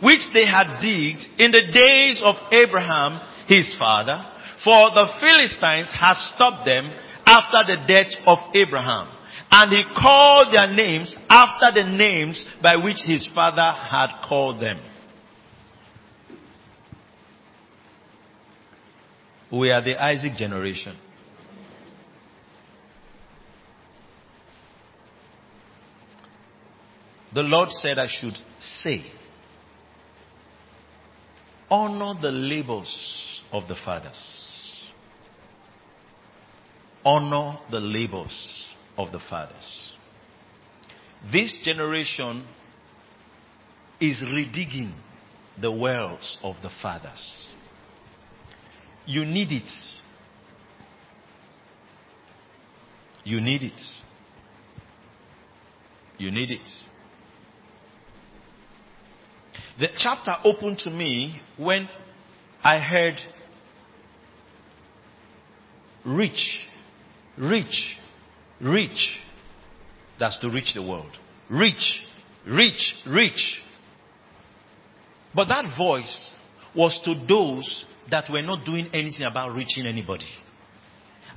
[0.00, 4.24] which they had digged in the days of Abraham his father,
[4.62, 6.92] for the Philistines had stopped them
[7.26, 9.08] after the death of Abraham.
[9.50, 14.80] And he called their names after the names by which his father had called them.
[19.50, 20.96] We are the Isaac generation.
[27.38, 29.00] The Lord said I should say,
[31.70, 34.20] honor the labors of the fathers.
[37.04, 38.66] Honor the labors
[38.96, 39.94] of the fathers.
[41.30, 42.44] This generation
[44.00, 44.92] is redigging
[45.62, 47.40] the wells of the fathers.
[49.06, 49.70] You need it.
[53.22, 53.80] You need it.
[56.18, 56.87] You need it.
[59.78, 61.88] The chapter opened to me when
[62.64, 63.14] I heard
[66.04, 66.60] reach,
[67.36, 67.96] reach,
[68.60, 69.08] reach.
[70.18, 71.12] That's to reach the world.
[71.48, 72.00] Reach,
[72.44, 73.56] reach, reach.
[75.32, 76.30] But that voice
[76.74, 80.26] was to those that were not doing anything about reaching anybody.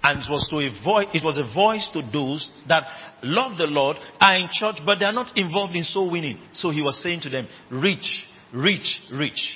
[0.02, 2.84] And it was to a voice, it was a voice to those that
[3.22, 6.40] love the Lord, are in church, but they are not involved in soul winning.
[6.54, 9.54] So he was saying to them, reach, Reach, reach.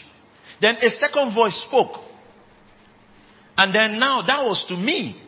[0.62, 2.02] Then a second voice spoke.
[3.58, 5.22] And then now that was to me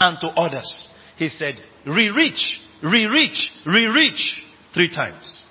[0.00, 0.88] and to others.
[1.16, 1.54] He said,
[1.86, 4.42] re-reach, re-reach, re-reach
[4.74, 5.42] three times.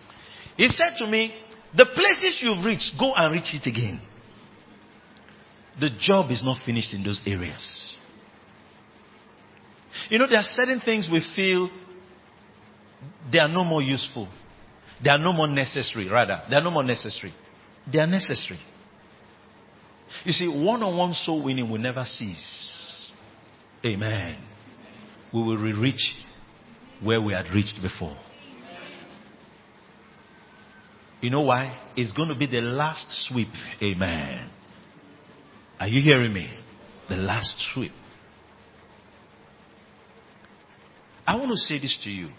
[0.57, 1.33] He said to me,
[1.75, 3.99] the places you've reached, go and reach it again.
[5.79, 7.95] The job is not finished in those areas.
[10.09, 11.69] You know, there are certain things we feel
[13.31, 14.27] they are no more useful.
[15.03, 16.43] They are no more necessary, rather.
[16.49, 17.33] They are no more necessary.
[17.91, 18.59] They are necessary.
[20.23, 23.11] You see, one on one soul winning will never cease.
[23.85, 24.37] Amen.
[25.33, 26.15] We will reach
[27.01, 28.17] where we had reached before.
[31.21, 31.77] You know why?
[31.95, 33.47] It's going to be the last sweep.
[33.81, 34.49] Amen.
[35.79, 36.49] Are you hearing me?
[37.09, 37.91] The last sweep.
[41.25, 42.29] I want to say this to you.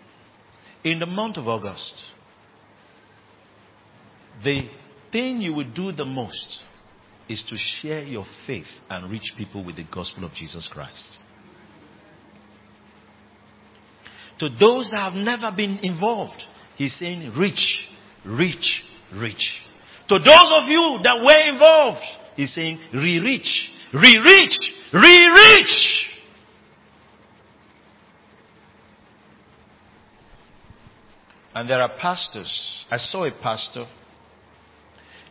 [0.84, 2.04] In the month of August,
[4.42, 4.68] the
[5.14, 6.64] thing you will do the most
[7.28, 11.18] is to share your faith and reach people with the gospel of Jesus Christ.
[14.40, 16.42] To those that have never been involved,
[16.74, 17.76] he's saying, reach,
[18.26, 18.82] reach,
[19.14, 19.52] reach.
[20.08, 22.04] To those of you that were involved,
[22.34, 26.06] he's saying, re-reach, re-reach, re-reach.
[31.54, 32.84] And there are pastors.
[32.90, 33.86] I saw a pastor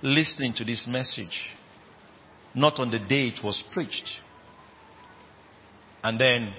[0.03, 1.35] listening to this message,
[2.53, 4.11] not on the day it was preached.
[6.03, 6.53] And then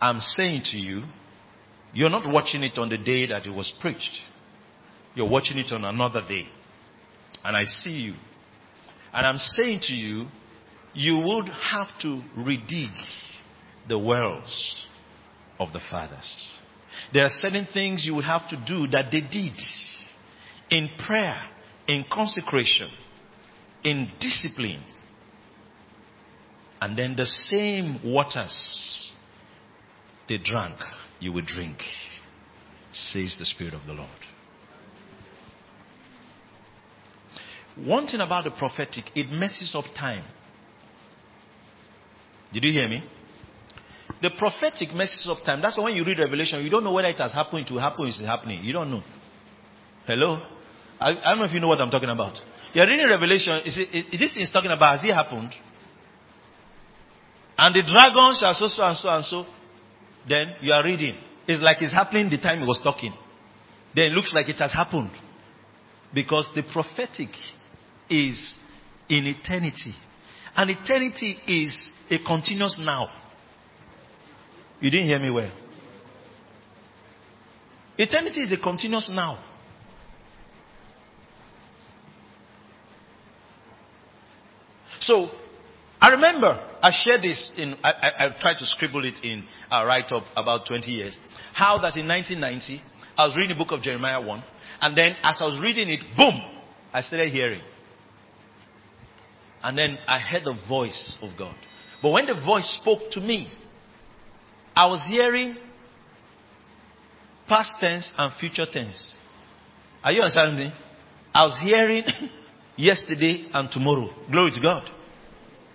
[0.00, 1.02] I'm saying to you,
[1.94, 4.20] you're not watching it on the day that it was preached.
[5.14, 6.46] You're watching it on another day.
[7.42, 8.14] And I see you.
[9.14, 10.26] And I'm saying to you,
[10.92, 12.92] you would have to redig
[13.88, 14.86] the wells
[15.58, 16.58] of the fathers.
[17.14, 19.54] There are certain things you would have to do that they did
[20.70, 21.40] in prayer,
[21.88, 22.90] in consecration,
[23.84, 24.82] in discipline.
[26.80, 29.12] And then the same waters
[30.28, 30.76] they drank,
[31.20, 31.78] you will drink,
[32.92, 34.08] says the Spirit of the Lord.
[37.76, 40.24] One thing about the prophetic, it messes up time.
[42.52, 43.04] Did you hear me?
[44.22, 45.60] The prophetic messes up time.
[45.60, 47.80] That's why when you read Revelation, you don't know whether it has happened, it will
[47.80, 48.64] happen, it's happening.
[48.64, 49.02] You don't know.
[50.06, 50.55] Hello?
[51.00, 52.38] I, I don't know if you know what I'm talking about.
[52.72, 55.52] You're reading Revelation, is, it, is this is talking about, has it happened?
[57.58, 59.44] And the dragon shall so, so, and so, and so.
[60.28, 61.14] Then you are reading.
[61.46, 63.14] It's like it's happening the time he was talking.
[63.94, 65.12] Then it looks like it has happened.
[66.12, 67.30] Because the prophetic
[68.10, 68.54] is
[69.08, 69.94] in eternity.
[70.54, 73.06] And eternity is a continuous now.
[74.80, 75.52] You didn't hear me well.
[77.98, 79.42] Eternity is a continuous now.
[85.06, 85.30] So,
[86.00, 86.48] I remember
[86.82, 90.10] I shared this in, I, I, I tried to scribble it in uh, a write
[90.12, 91.16] up about 20 years.
[91.54, 92.82] How that in 1990,
[93.16, 94.44] I was reading the book of Jeremiah 1,
[94.82, 96.40] and then as I was reading it, boom,
[96.92, 97.62] I started hearing.
[99.62, 101.54] And then I heard the voice of God.
[102.02, 103.50] But when the voice spoke to me,
[104.74, 105.56] I was hearing
[107.48, 109.14] past tense and future tense.
[110.02, 110.72] Are you understanding me?
[111.32, 112.04] I was hearing
[112.76, 114.08] yesterday and tomorrow.
[114.30, 114.88] Glory to God.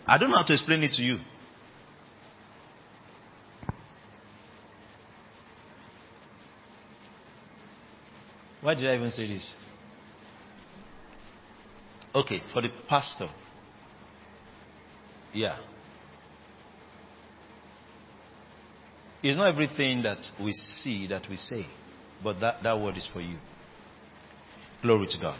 [0.06, 1.18] I don't know how to explain it to you.
[8.62, 9.49] Why did I even say this?
[12.14, 13.30] Okay, for the pastor.
[15.34, 15.58] Yeah.
[19.24, 21.66] It's not everything that we see that we say,
[22.24, 23.38] but that, that word is for you.
[24.82, 25.39] Glory to God.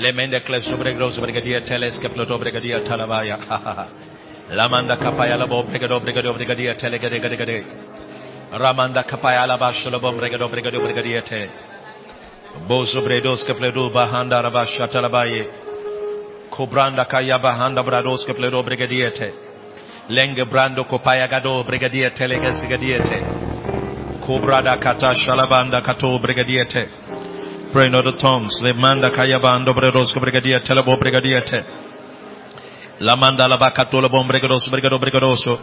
[0.00, 1.20] Lemende kles sobre gros
[1.68, 3.36] teles caploto brigadia talavaya.
[4.48, 7.64] La manda capaya la bo brigado brigado brigadia telegade gade gade.
[8.50, 11.50] Ramanda kapaya laba bashala bom brigado brigado brigadia te.
[12.66, 15.46] Bo sobre dos capledo bahanda rabasha talabaye.
[16.48, 19.30] Kubranda kaya bahanda brados capledo brigadia te.
[20.08, 23.20] Lenge brando copaya gado brigadia telegasigadia te.
[24.24, 27.09] Kubrada kata shalabanda kato brigadia te.
[27.72, 28.58] Pray in other tongues.
[28.62, 31.62] Lemanda kaya bando bredos ke brigadiete lebo brigadiete.
[33.00, 35.58] Lamanda laba kato lebo brigados brigado brigadoso.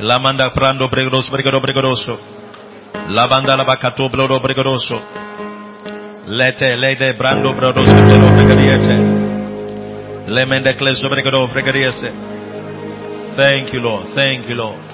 [0.00, 2.18] Lamanda prando brigados brigado brigadoso.
[3.08, 5.00] Lavanda laba kato blodo brigadoso.
[6.26, 8.94] Lete, lede, brando, brodo, skeptero, brigadiete.
[10.28, 12.12] Lemende, kleso, brigado, brigadiese.
[13.36, 14.14] Thank you, Lord.
[14.14, 14.91] Thank you, Lord.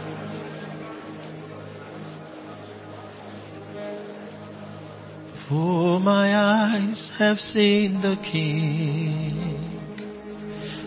[5.48, 9.32] For my eyes have seen the King,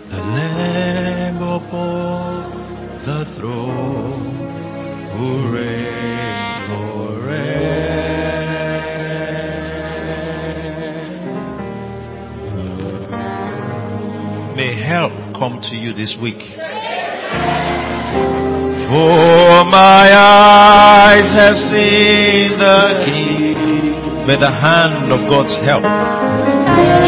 [0.07, 2.51] the Lamb upon
[3.03, 4.37] the throne,
[5.17, 7.41] who reigns forever.
[14.55, 16.43] May help come to you this week.
[18.91, 23.50] For my eyes have seen the King.
[24.27, 25.81] May the hand of God's help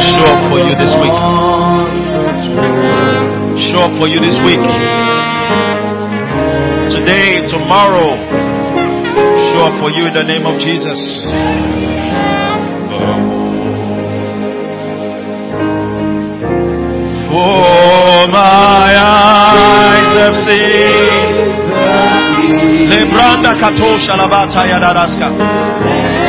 [0.01, 1.17] show up for you this week.
[3.69, 4.65] Show up for you this week.
[6.89, 8.17] Today, tomorrow,
[9.53, 10.99] show up for you in the name of Jesus.
[17.29, 21.33] For my eyes have seen
[22.89, 26.22] Lebranda katosha labata yadaraska.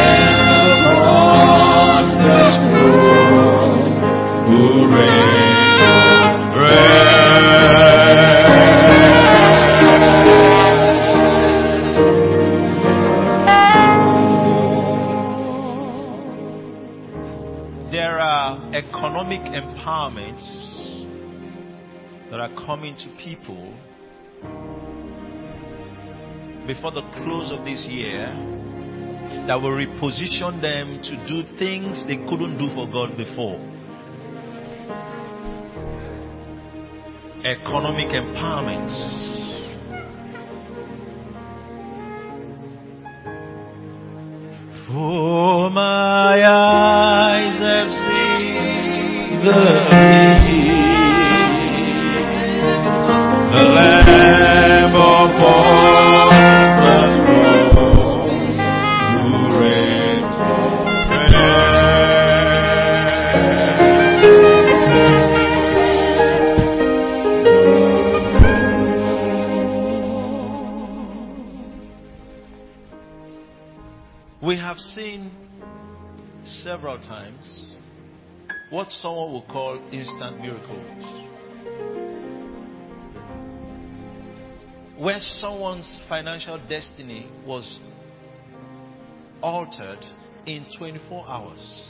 [23.24, 23.72] People
[26.66, 28.26] before the close of this year
[29.46, 33.73] that will reposition them to do things they couldn't do for God before.
[37.44, 38.88] Economic empowerment.
[44.88, 49.73] For my eyes have seen the
[79.04, 81.04] someone will call instant miracles.
[84.96, 87.80] Where someone's financial destiny was
[89.42, 90.02] altered
[90.46, 91.82] in 24 hours.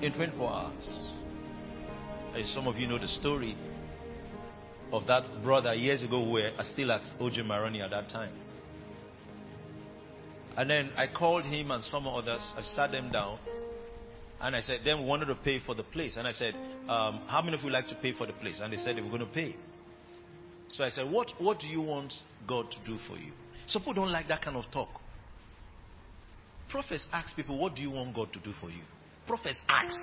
[0.00, 0.88] In 24 hours.
[2.34, 3.58] And some of you know the story
[4.90, 8.32] of that brother years ago who were still at OJ Maroni at that time.
[10.56, 12.40] And then I called him and some others.
[12.56, 13.38] I sat them down.
[14.40, 16.16] And I said, then we wanted to pay for the place.
[16.16, 16.54] And I said,
[16.88, 18.60] um, how many of you like to pay for the place?
[18.62, 19.56] And they said they were going to pay.
[20.68, 22.12] So I said, what, what do you want
[22.46, 23.32] God to do for you?
[23.66, 24.88] Some people don't like that kind of talk.
[26.70, 28.82] Prophets ask people, what do you want God to do for you?
[29.26, 29.96] Prophets ask.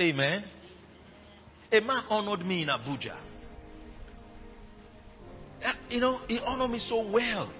[0.00, 0.44] Amen.
[1.72, 3.16] A man honored me in Abuja.
[5.90, 7.52] You know, he honored me so well.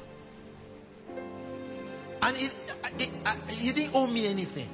[2.22, 2.52] And it,
[2.82, 4.70] uh, he didn't owe me anything.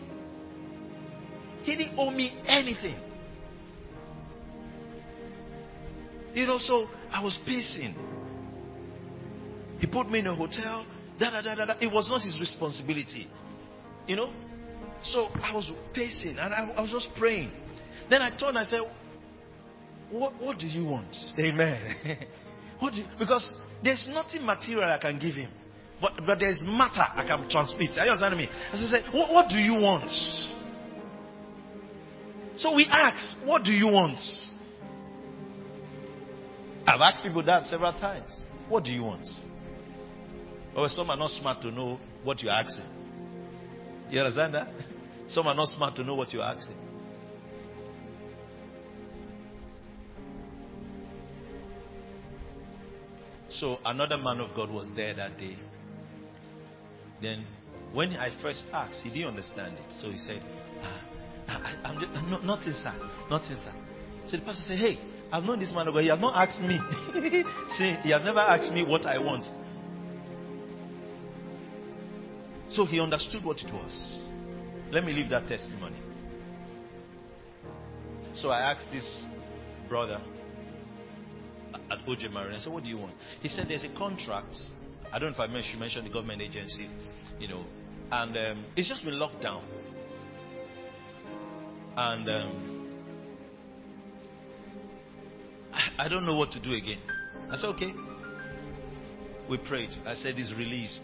[1.64, 2.96] He didn't owe me anything.
[6.34, 7.96] You know, so I was pacing.
[9.78, 10.86] He put me in a hotel.
[11.18, 11.74] Da, da, da, da, da.
[11.80, 13.26] It was not his responsibility.
[14.06, 14.32] You know?
[15.02, 17.50] So I was pacing and I, I was just praying.
[18.10, 18.80] Then I turned and I said,
[20.10, 21.14] What, what do you want?
[21.38, 22.18] Amen.
[22.78, 25.50] what you, because there's nothing material I can give him.
[26.00, 27.90] But, but there's matter I can transmit.
[27.98, 28.48] Are you understanding me?
[28.72, 30.10] I said, what, what do you want?
[32.56, 34.18] So we asked, What do you want?
[36.86, 38.44] I've asked people that several times.
[38.68, 39.28] What do you want?
[40.74, 42.84] Or some are not smart to know what you're asking.
[44.10, 44.68] You understand that?
[45.28, 46.76] Some are not smart to know what you're asking.
[53.48, 55.56] So another man of God was there that day.
[57.20, 57.44] Then,
[57.92, 59.92] when I first asked, he didn't understand it.
[60.00, 60.42] So he said,
[60.82, 61.02] ah,
[61.48, 62.94] I, am just, no, nothing, sir.
[63.30, 63.72] Nothing, sir.
[64.26, 64.98] So the pastor said, Hey,
[65.32, 65.98] I've known this man God.
[66.00, 66.78] He has not asked me.
[67.78, 69.44] See, he has never asked me what I want.
[72.70, 74.20] So he understood what it was.
[74.90, 75.96] Let me leave that testimony.
[78.34, 79.24] So I asked this
[79.88, 80.20] brother
[81.90, 83.14] at OJ Marine, I said, What do you want?
[83.40, 84.56] He said, There's a contract.
[85.16, 86.90] I don't know if I mentioned, mentioned the government agency,
[87.40, 87.64] you know,
[88.12, 89.64] and um, it's just been locked down.
[91.96, 92.88] And um,
[95.98, 96.98] I, don't know what to do again.
[97.50, 97.94] I said, Okay.
[99.48, 99.88] We prayed.
[100.04, 101.00] I said, It's released.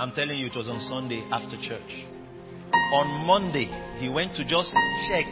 [0.00, 2.04] I'm telling you, it was on Sunday after church.
[2.94, 4.72] On Monday, he went to just
[5.06, 5.26] check.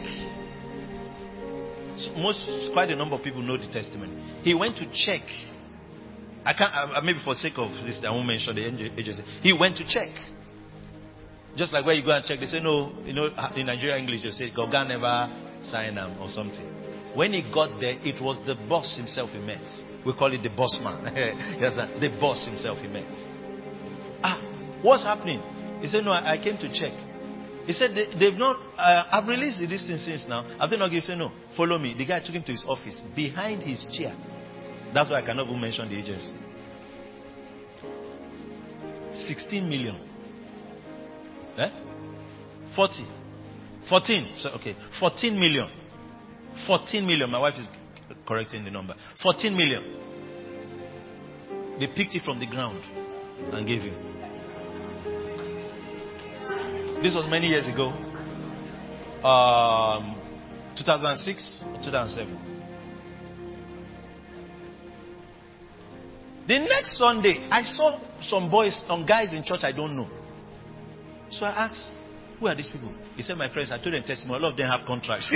[2.15, 4.39] Most, quite a number of people know the testimony.
[4.41, 5.27] He went to check.
[6.45, 9.23] I can't, uh, maybe for sake of this, I won't mention the agency.
[9.41, 10.09] He went to check.
[11.57, 12.93] Just like where you go and check, they say no.
[13.03, 15.31] You know, in Nigeria English, they say Goga never
[15.63, 16.67] sign them or something.
[17.15, 19.63] When he got there, it was the boss himself he met.
[20.05, 21.15] We call it the boss man.
[21.59, 23.07] yes, the boss himself he met.
[24.21, 24.37] Ah,
[24.83, 25.41] what's happening?
[25.81, 26.91] He said, No, I, I came to check.
[27.65, 30.43] He said, they, have not, uh, I've released this thing since now.
[30.59, 31.01] Have they not given?
[31.01, 31.95] He said, No, follow me.
[31.97, 34.13] The guy took him to his office, behind his chair.
[34.95, 36.31] That's why I cannot even mention the agency.
[39.27, 39.97] 16 million.
[41.57, 41.69] Eh?
[42.77, 43.05] 40.
[43.89, 44.35] 14.
[44.37, 44.73] So, okay.
[45.01, 45.69] 14 million.
[46.65, 47.29] 14 million.
[47.29, 47.67] My wife is
[48.25, 48.95] correcting the number.
[49.21, 49.83] 14 million.
[51.77, 52.81] They picked it from the ground
[53.51, 53.95] and gave him.
[57.03, 57.89] This was many years ago.
[59.27, 60.15] Um,
[60.77, 62.54] 2006 or 2007.
[66.47, 70.07] The next Sunday, I saw some boys, some guys in church I don't know.
[71.31, 71.81] So I asked,
[72.39, 72.93] who are these people?
[73.15, 74.43] He said, my friends, I told them testimony.
[74.43, 75.27] All of them have contracts.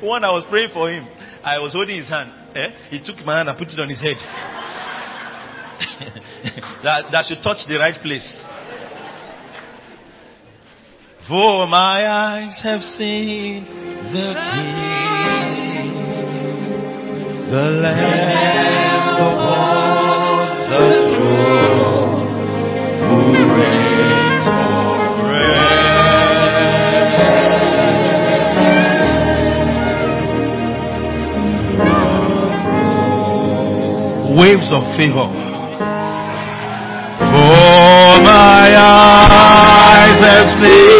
[0.00, 1.06] One, I was praying for him.
[1.42, 2.32] I was holding his hand.
[2.56, 2.70] Eh?
[2.90, 4.16] He took my hand and put it on his head.
[6.84, 8.42] that, that should touch the right place.
[11.28, 13.64] For my eyes have seen
[14.12, 14.87] the King,
[17.50, 20.84] the Lamb upon the
[23.08, 23.18] who
[23.56, 24.46] reigns
[25.18, 25.58] forever.
[34.38, 35.28] Waves of favor
[38.24, 40.98] my eyes have seen.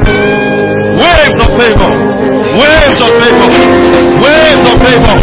[0.00, 1.92] Waves of favor,
[2.58, 3.48] waves of favor,
[4.24, 5.14] waves of favor,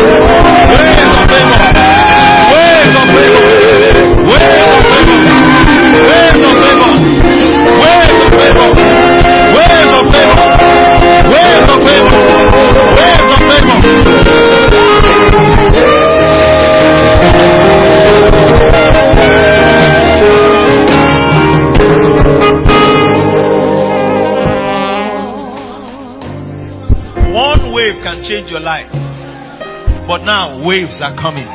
[30.68, 31.48] waves are coming.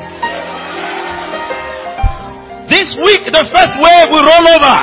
[2.73, 4.77] This week, the first wave will roll over.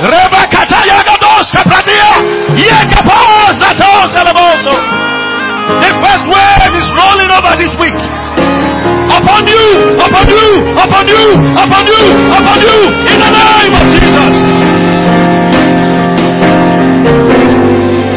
[0.00, 0.08] The
[5.92, 8.00] first wave is rolling over this week.
[9.12, 12.00] Upon you, upon you, upon you, upon you,
[12.32, 12.80] upon you,
[13.12, 14.40] in the name of Jesus.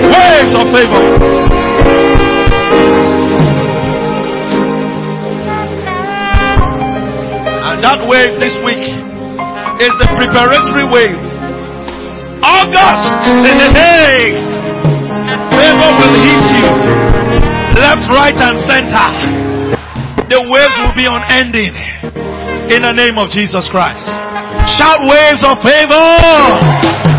[0.08, 1.33] Waves of favor.
[7.84, 11.20] That wave this week is the preparatory wave.
[12.40, 13.12] August,
[13.44, 14.40] in the hey,
[15.52, 17.04] favor will hit you
[17.76, 19.08] left, right, and center.
[20.32, 21.76] The waves will be unending
[22.72, 24.08] in the name of Jesus Christ.
[24.80, 27.13] Shout waves of favor.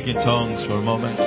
[0.00, 1.18] Speak in tongues for a moment.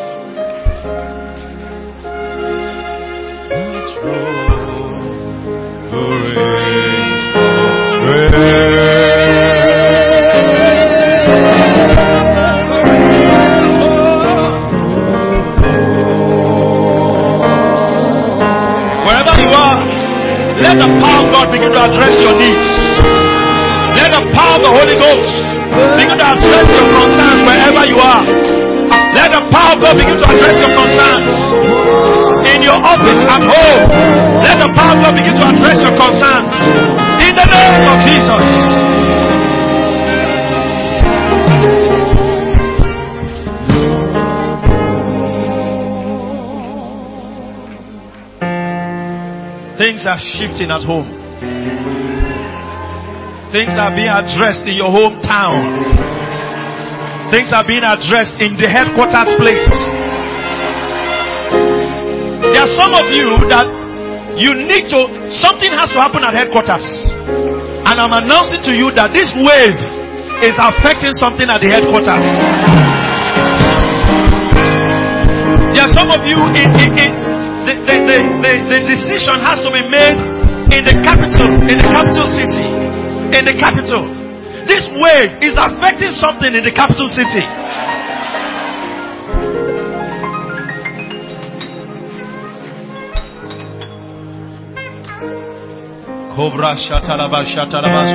[19.03, 19.85] Wherever you are,
[20.61, 22.67] let the power of God begin to address your needs.
[23.97, 25.53] Let the power of the Holy Ghost
[25.97, 27.02] begin to address your concerns
[29.53, 31.29] power of God begin to address your concerns.
[32.49, 33.85] In your office, at home.
[34.41, 36.53] Let the power of God begin to address your concerns.
[37.21, 38.45] In the name of Jesus.
[49.77, 51.09] Things are shifting at home.
[53.51, 56.02] Things are being addressed in your hometown.
[57.33, 59.65] Things are being addressed in the headquarters place.
[62.45, 63.65] There are some of you that
[64.37, 65.09] you need to,
[65.41, 66.85] something has to happen at headquarters.
[67.89, 69.81] And I'm announcing to you that this wave
[70.45, 72.21] is affecting something at the headquarters.
[75.73, 76.85] There are some of you, in, the,
[77.65, 80.21] the, the, the, the decision has to be made
[80.69, 82.61] in the capital, in the capital city,
[83.33, 84.12] in the capital.
[84.67, 87.43] This wave is affecting something in the capital city.
[96.35, 98.09] Cobra shatalaba shatalaba.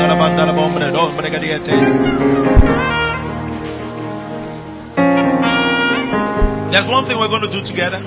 [6.72, 8.00] There's one thing we're going to do together.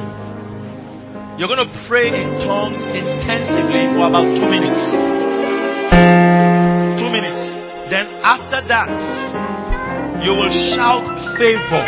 [1.37, 5.30] You're going to pray in tongues intensively for about two minutes.
[8.51, 8.91] After that,
[10.23, 11.07] you will shout
[11.39, 11.87] favor.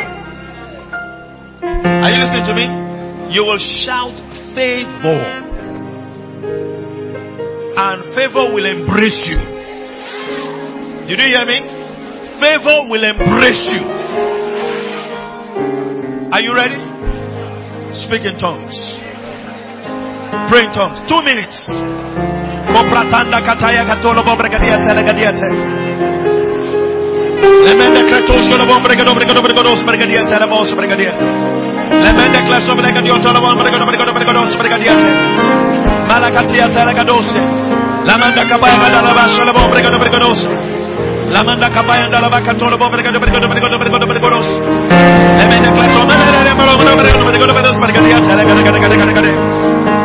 [1.60, 3.36] Are you listening to me?
[3.36, 4.16] You will shout
[4.56, 5.20] favor
[7.76, 9.36] and favor will embrace you.
[11.08, 11.60] Did you hear me?
[12.40, 13.84] Favor will embrace you.
[16.32, 16.80] Are you ready?
[18.08, 18.72] Speak in tongues.
[20.50, 21.04] Pray in tongues.
[21.12, 21.60] Two minutes.
[27.66, 28.58] Lemende kratos yo
[38.06, 39.14] Lamanda la.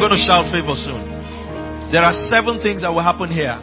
[0.01, 1.93] We're going to shout favor soon.
[1.93, 3.61] There are seven things that will happen here.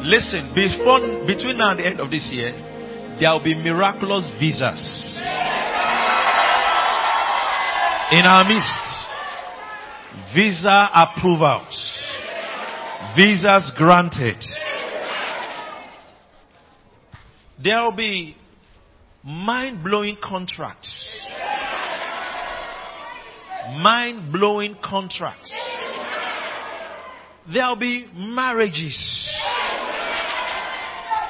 [0.00, 2.52] Listen, before, between now and the end of this year,
[3.20, 4.80] there will be miraculous visas
[8.12, 8.72] in our midst.
[10.34, 11.76] Visa approvals,
[13.14, 14.42] visas granted.
[17.62, 18.38] There will be
[19.22, 21.06] mind blowing contracts.
[23.80, 25.52] Mind blowing contracts.
[27.52, 29.28] There'll be marriages.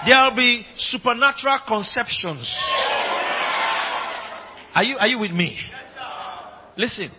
[0.06, 2.52] There'll be supernatural conceptions.
[4.74, 5.58] Are you, are you with me?
[6.76, 7.10] Listen,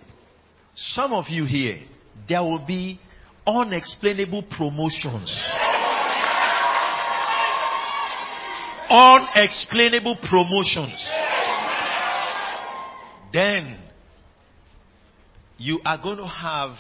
[0.76, 1.80] some of you here,
[2.28, 3.00] there will be
[3.46, 5.38] unexplainable promotions.
[8.90, 11.10] Unexplainable promotions.
[13.34, 13.78] Then
[15.60, 16.72] you are going to have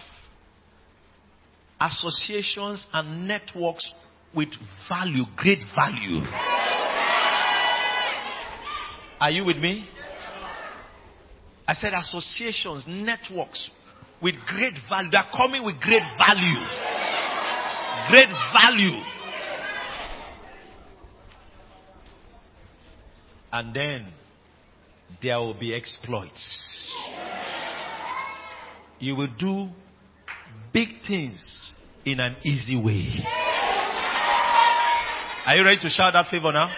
[1.82, 3.92] associations and networks
[4.34, 4.50] with
[4.88, 6.22] value, great value.
[9.20, 9.88] Are you with me?
[11.68, 13.70] I said associations, networks
[14.22, 15.12] with great value.
[15.12, 16.60] They are coming with great value.
[18.10, 19.02] Great value.
[23.52, 24.14] And then
[25.22, 26.96] there will be exploits.
[29.00, 29.70] You will do
[30.74, 31.72] big things
[32.06, 33.10] in an easy way.
[35.45, 36.70] Are you ready to shout that favor now?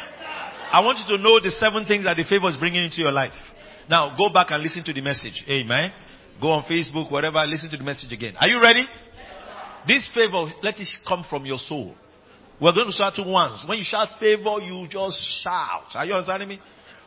[0.71, 3.11] I want you to know the seven things that the favor is bringing into your
[3.11, 3.33] life.
[3.89, 5.43] Now go back and listen to the message.
[5.49, 5.91] Amen.
[6.39, 8.35] Go on Facebook, whatever, listen to the message again.
[8.39, 8.85] Are you ready?
[9.87, 11.95] This favor, let it come from your soul.
[12.61, 13.63] We're going to shout it once.
[13.67, 15.95] When you shout favor, you just shout.
[15.95, 16.59] Are you understanding me?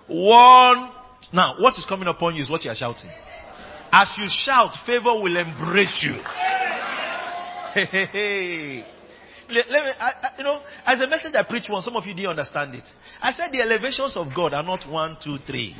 [0.08, 0.90] One.
[1.32, 3.10] Now, what is coming upon you is what you are shouting.
[3.96, 6.14] As you shout, favor will embrace you.
[7.74, 8.84] Hey, hey, hey.
[9.48, 12.12] Let, me, I, I, you know, as a message I preached once, some of you
[12.12, 12.82] didn't understand it.
[13.22, 15.76] I said the elevations of God are not one, two, three.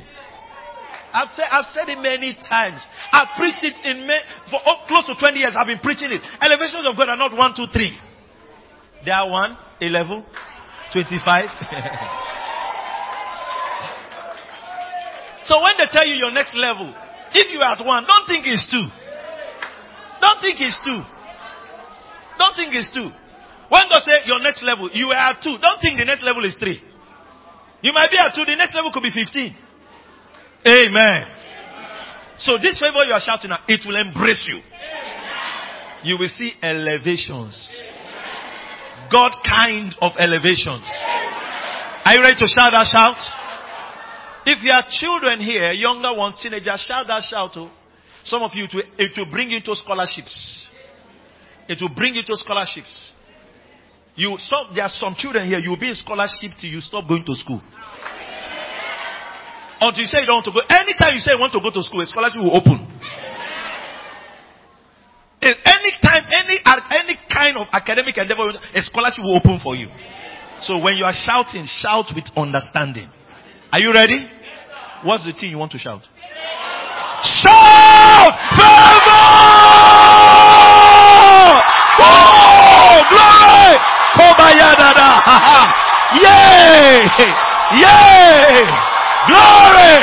[1.11, 2.87] I've said, I've said it many times.
[3.11, 4.07] I've preached it in
[4.49, 5.53] for oh, close to 20 years.
[5.59, 6.21] I've been preaching it.
[6.41, 7.97] Elevations of God are not one, two, three.
[9.03, 10.23] They are one, 11,
[10.93, 11.49] 25.
[15.43, 16.95] so when they tell you your next level,
[17.35, 18.87] if you are at one, don't think it's two.
[20.23, 21.03] Don't think it's two.
[22.39, 23.11] Don't think it's two.
[23.67, 25.57] When God say your next level, you are at two.
[25.59, 26.79] Don't think the next level is three.
[27.81, 29.55] You might be at two, the next level could be 15.
[30.65, 31.27] Amen.
[32.39, 34.61] So this favor you are shouting at, it will embrace you.
[36.03, 37.53] You will see elevations.
[39.11, 40.85] God kind of elevations.
[42.05, 43.17] Are you ready to shout that shout?
[44.45, 47.51] If you have children here, younger ones, teenagers, shout that shout.
[47.55, 47.71] Oh.
[48.23, 50.67] Some of you, it will, it will bring you to scholarships.
[51.67, 53.11] It will bring you to scholarships.
[54.15, 57.07] You stop, there are some children here, you will be in scholarship till you stop
[57.07, 57.61] going to school.
[59.81, 60.61] Until you say you don't want to go.
[60.69, 62.79] Anytime you say you want to go to school, a scholarship will open.
[65.41, 69.89] Anytime, any, any kind of academic endeavor, a scholarship will open for you.
[70.61, 73.09] So when you are shouting, shout with understanding.
[73.71, 74.31] Are you ready?
[75.05, 76.01] What's the thing you want to shout?
[77.21, 78.33] Shout!
[78.57, 79.21] Favor!
[82.01, 83.77] Oh, glory!
[84.17, 85.09] Kobayadada!
[86.25, 87.05] Yay!
[87.85, 88.65] Yay!
[89.29, 90.01] Glory!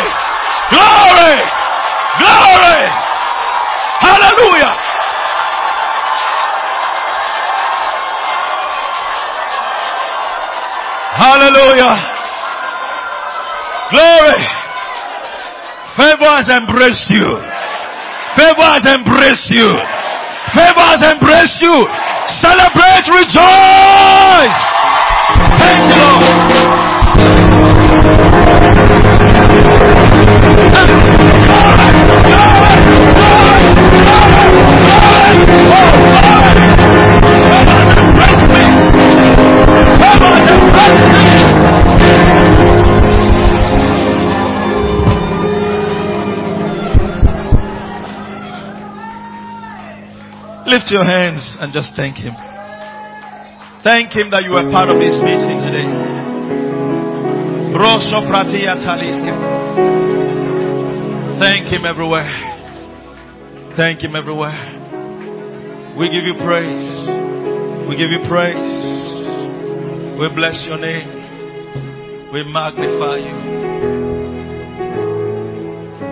[0.71, 1.35] Glory!
[2.23, 2.83] Glory!
[4.07, 4.73] Hallelujah!
[11.19, 11.95] Hallelujah!
[13.91, 14.62] Glory!
[15.97, 17.29] Favor has embraced you.
[18.37, 19.69] Favor has embraced you.
[20.57, 21.77] Favor has embraced you.
[22.41, 24.72] Celebrate, rejoice.
[50.93, 52.37] Your hands and just thank Him.
[53.83, 55.89] Thank Him that you were part of this meeting today.
[61.41, 62.29] Thank Him everywhere.
[63.75, 64.55] Thank Him everywhere.
[65.99, 67.09] We give you praise.
[67.89, 68.61] We give you praise.
[70.21, 72.31] We bless your name.
[72.33, 73.37] We magnify you.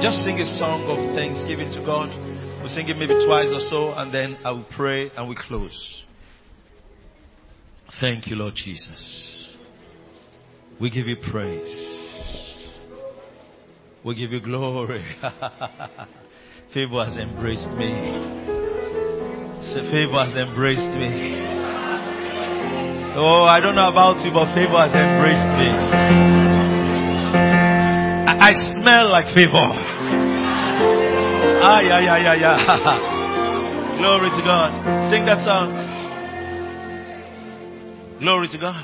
[0.01, 2.30] Just sing a song of thanksgiving to God.
[2.61, 6.05] We'll sing it maybe twice or so, and then I will pray and we close.
[8.01, 9.57] Thank you, Lord Jesus.
[10.79, 11.91] We give you praise.
[14.05, 15.05] We give you glory.
[16.75, 17.91] favor has embraced me.
[19.73, 21.41] Say, favor has embraced me.
[23.17, 25.69] Oh, I don't know about you, but favor has embraced me.
[28.29, 30.20] I, I smell like favor.
[31.63, 32.57] Ah, yeah, yeah, yeah, yeah.
[33.99, 34.73] Glory to God.
[35.13, 35.69] Sing that song.
[38.19, 38.83] Glory to God.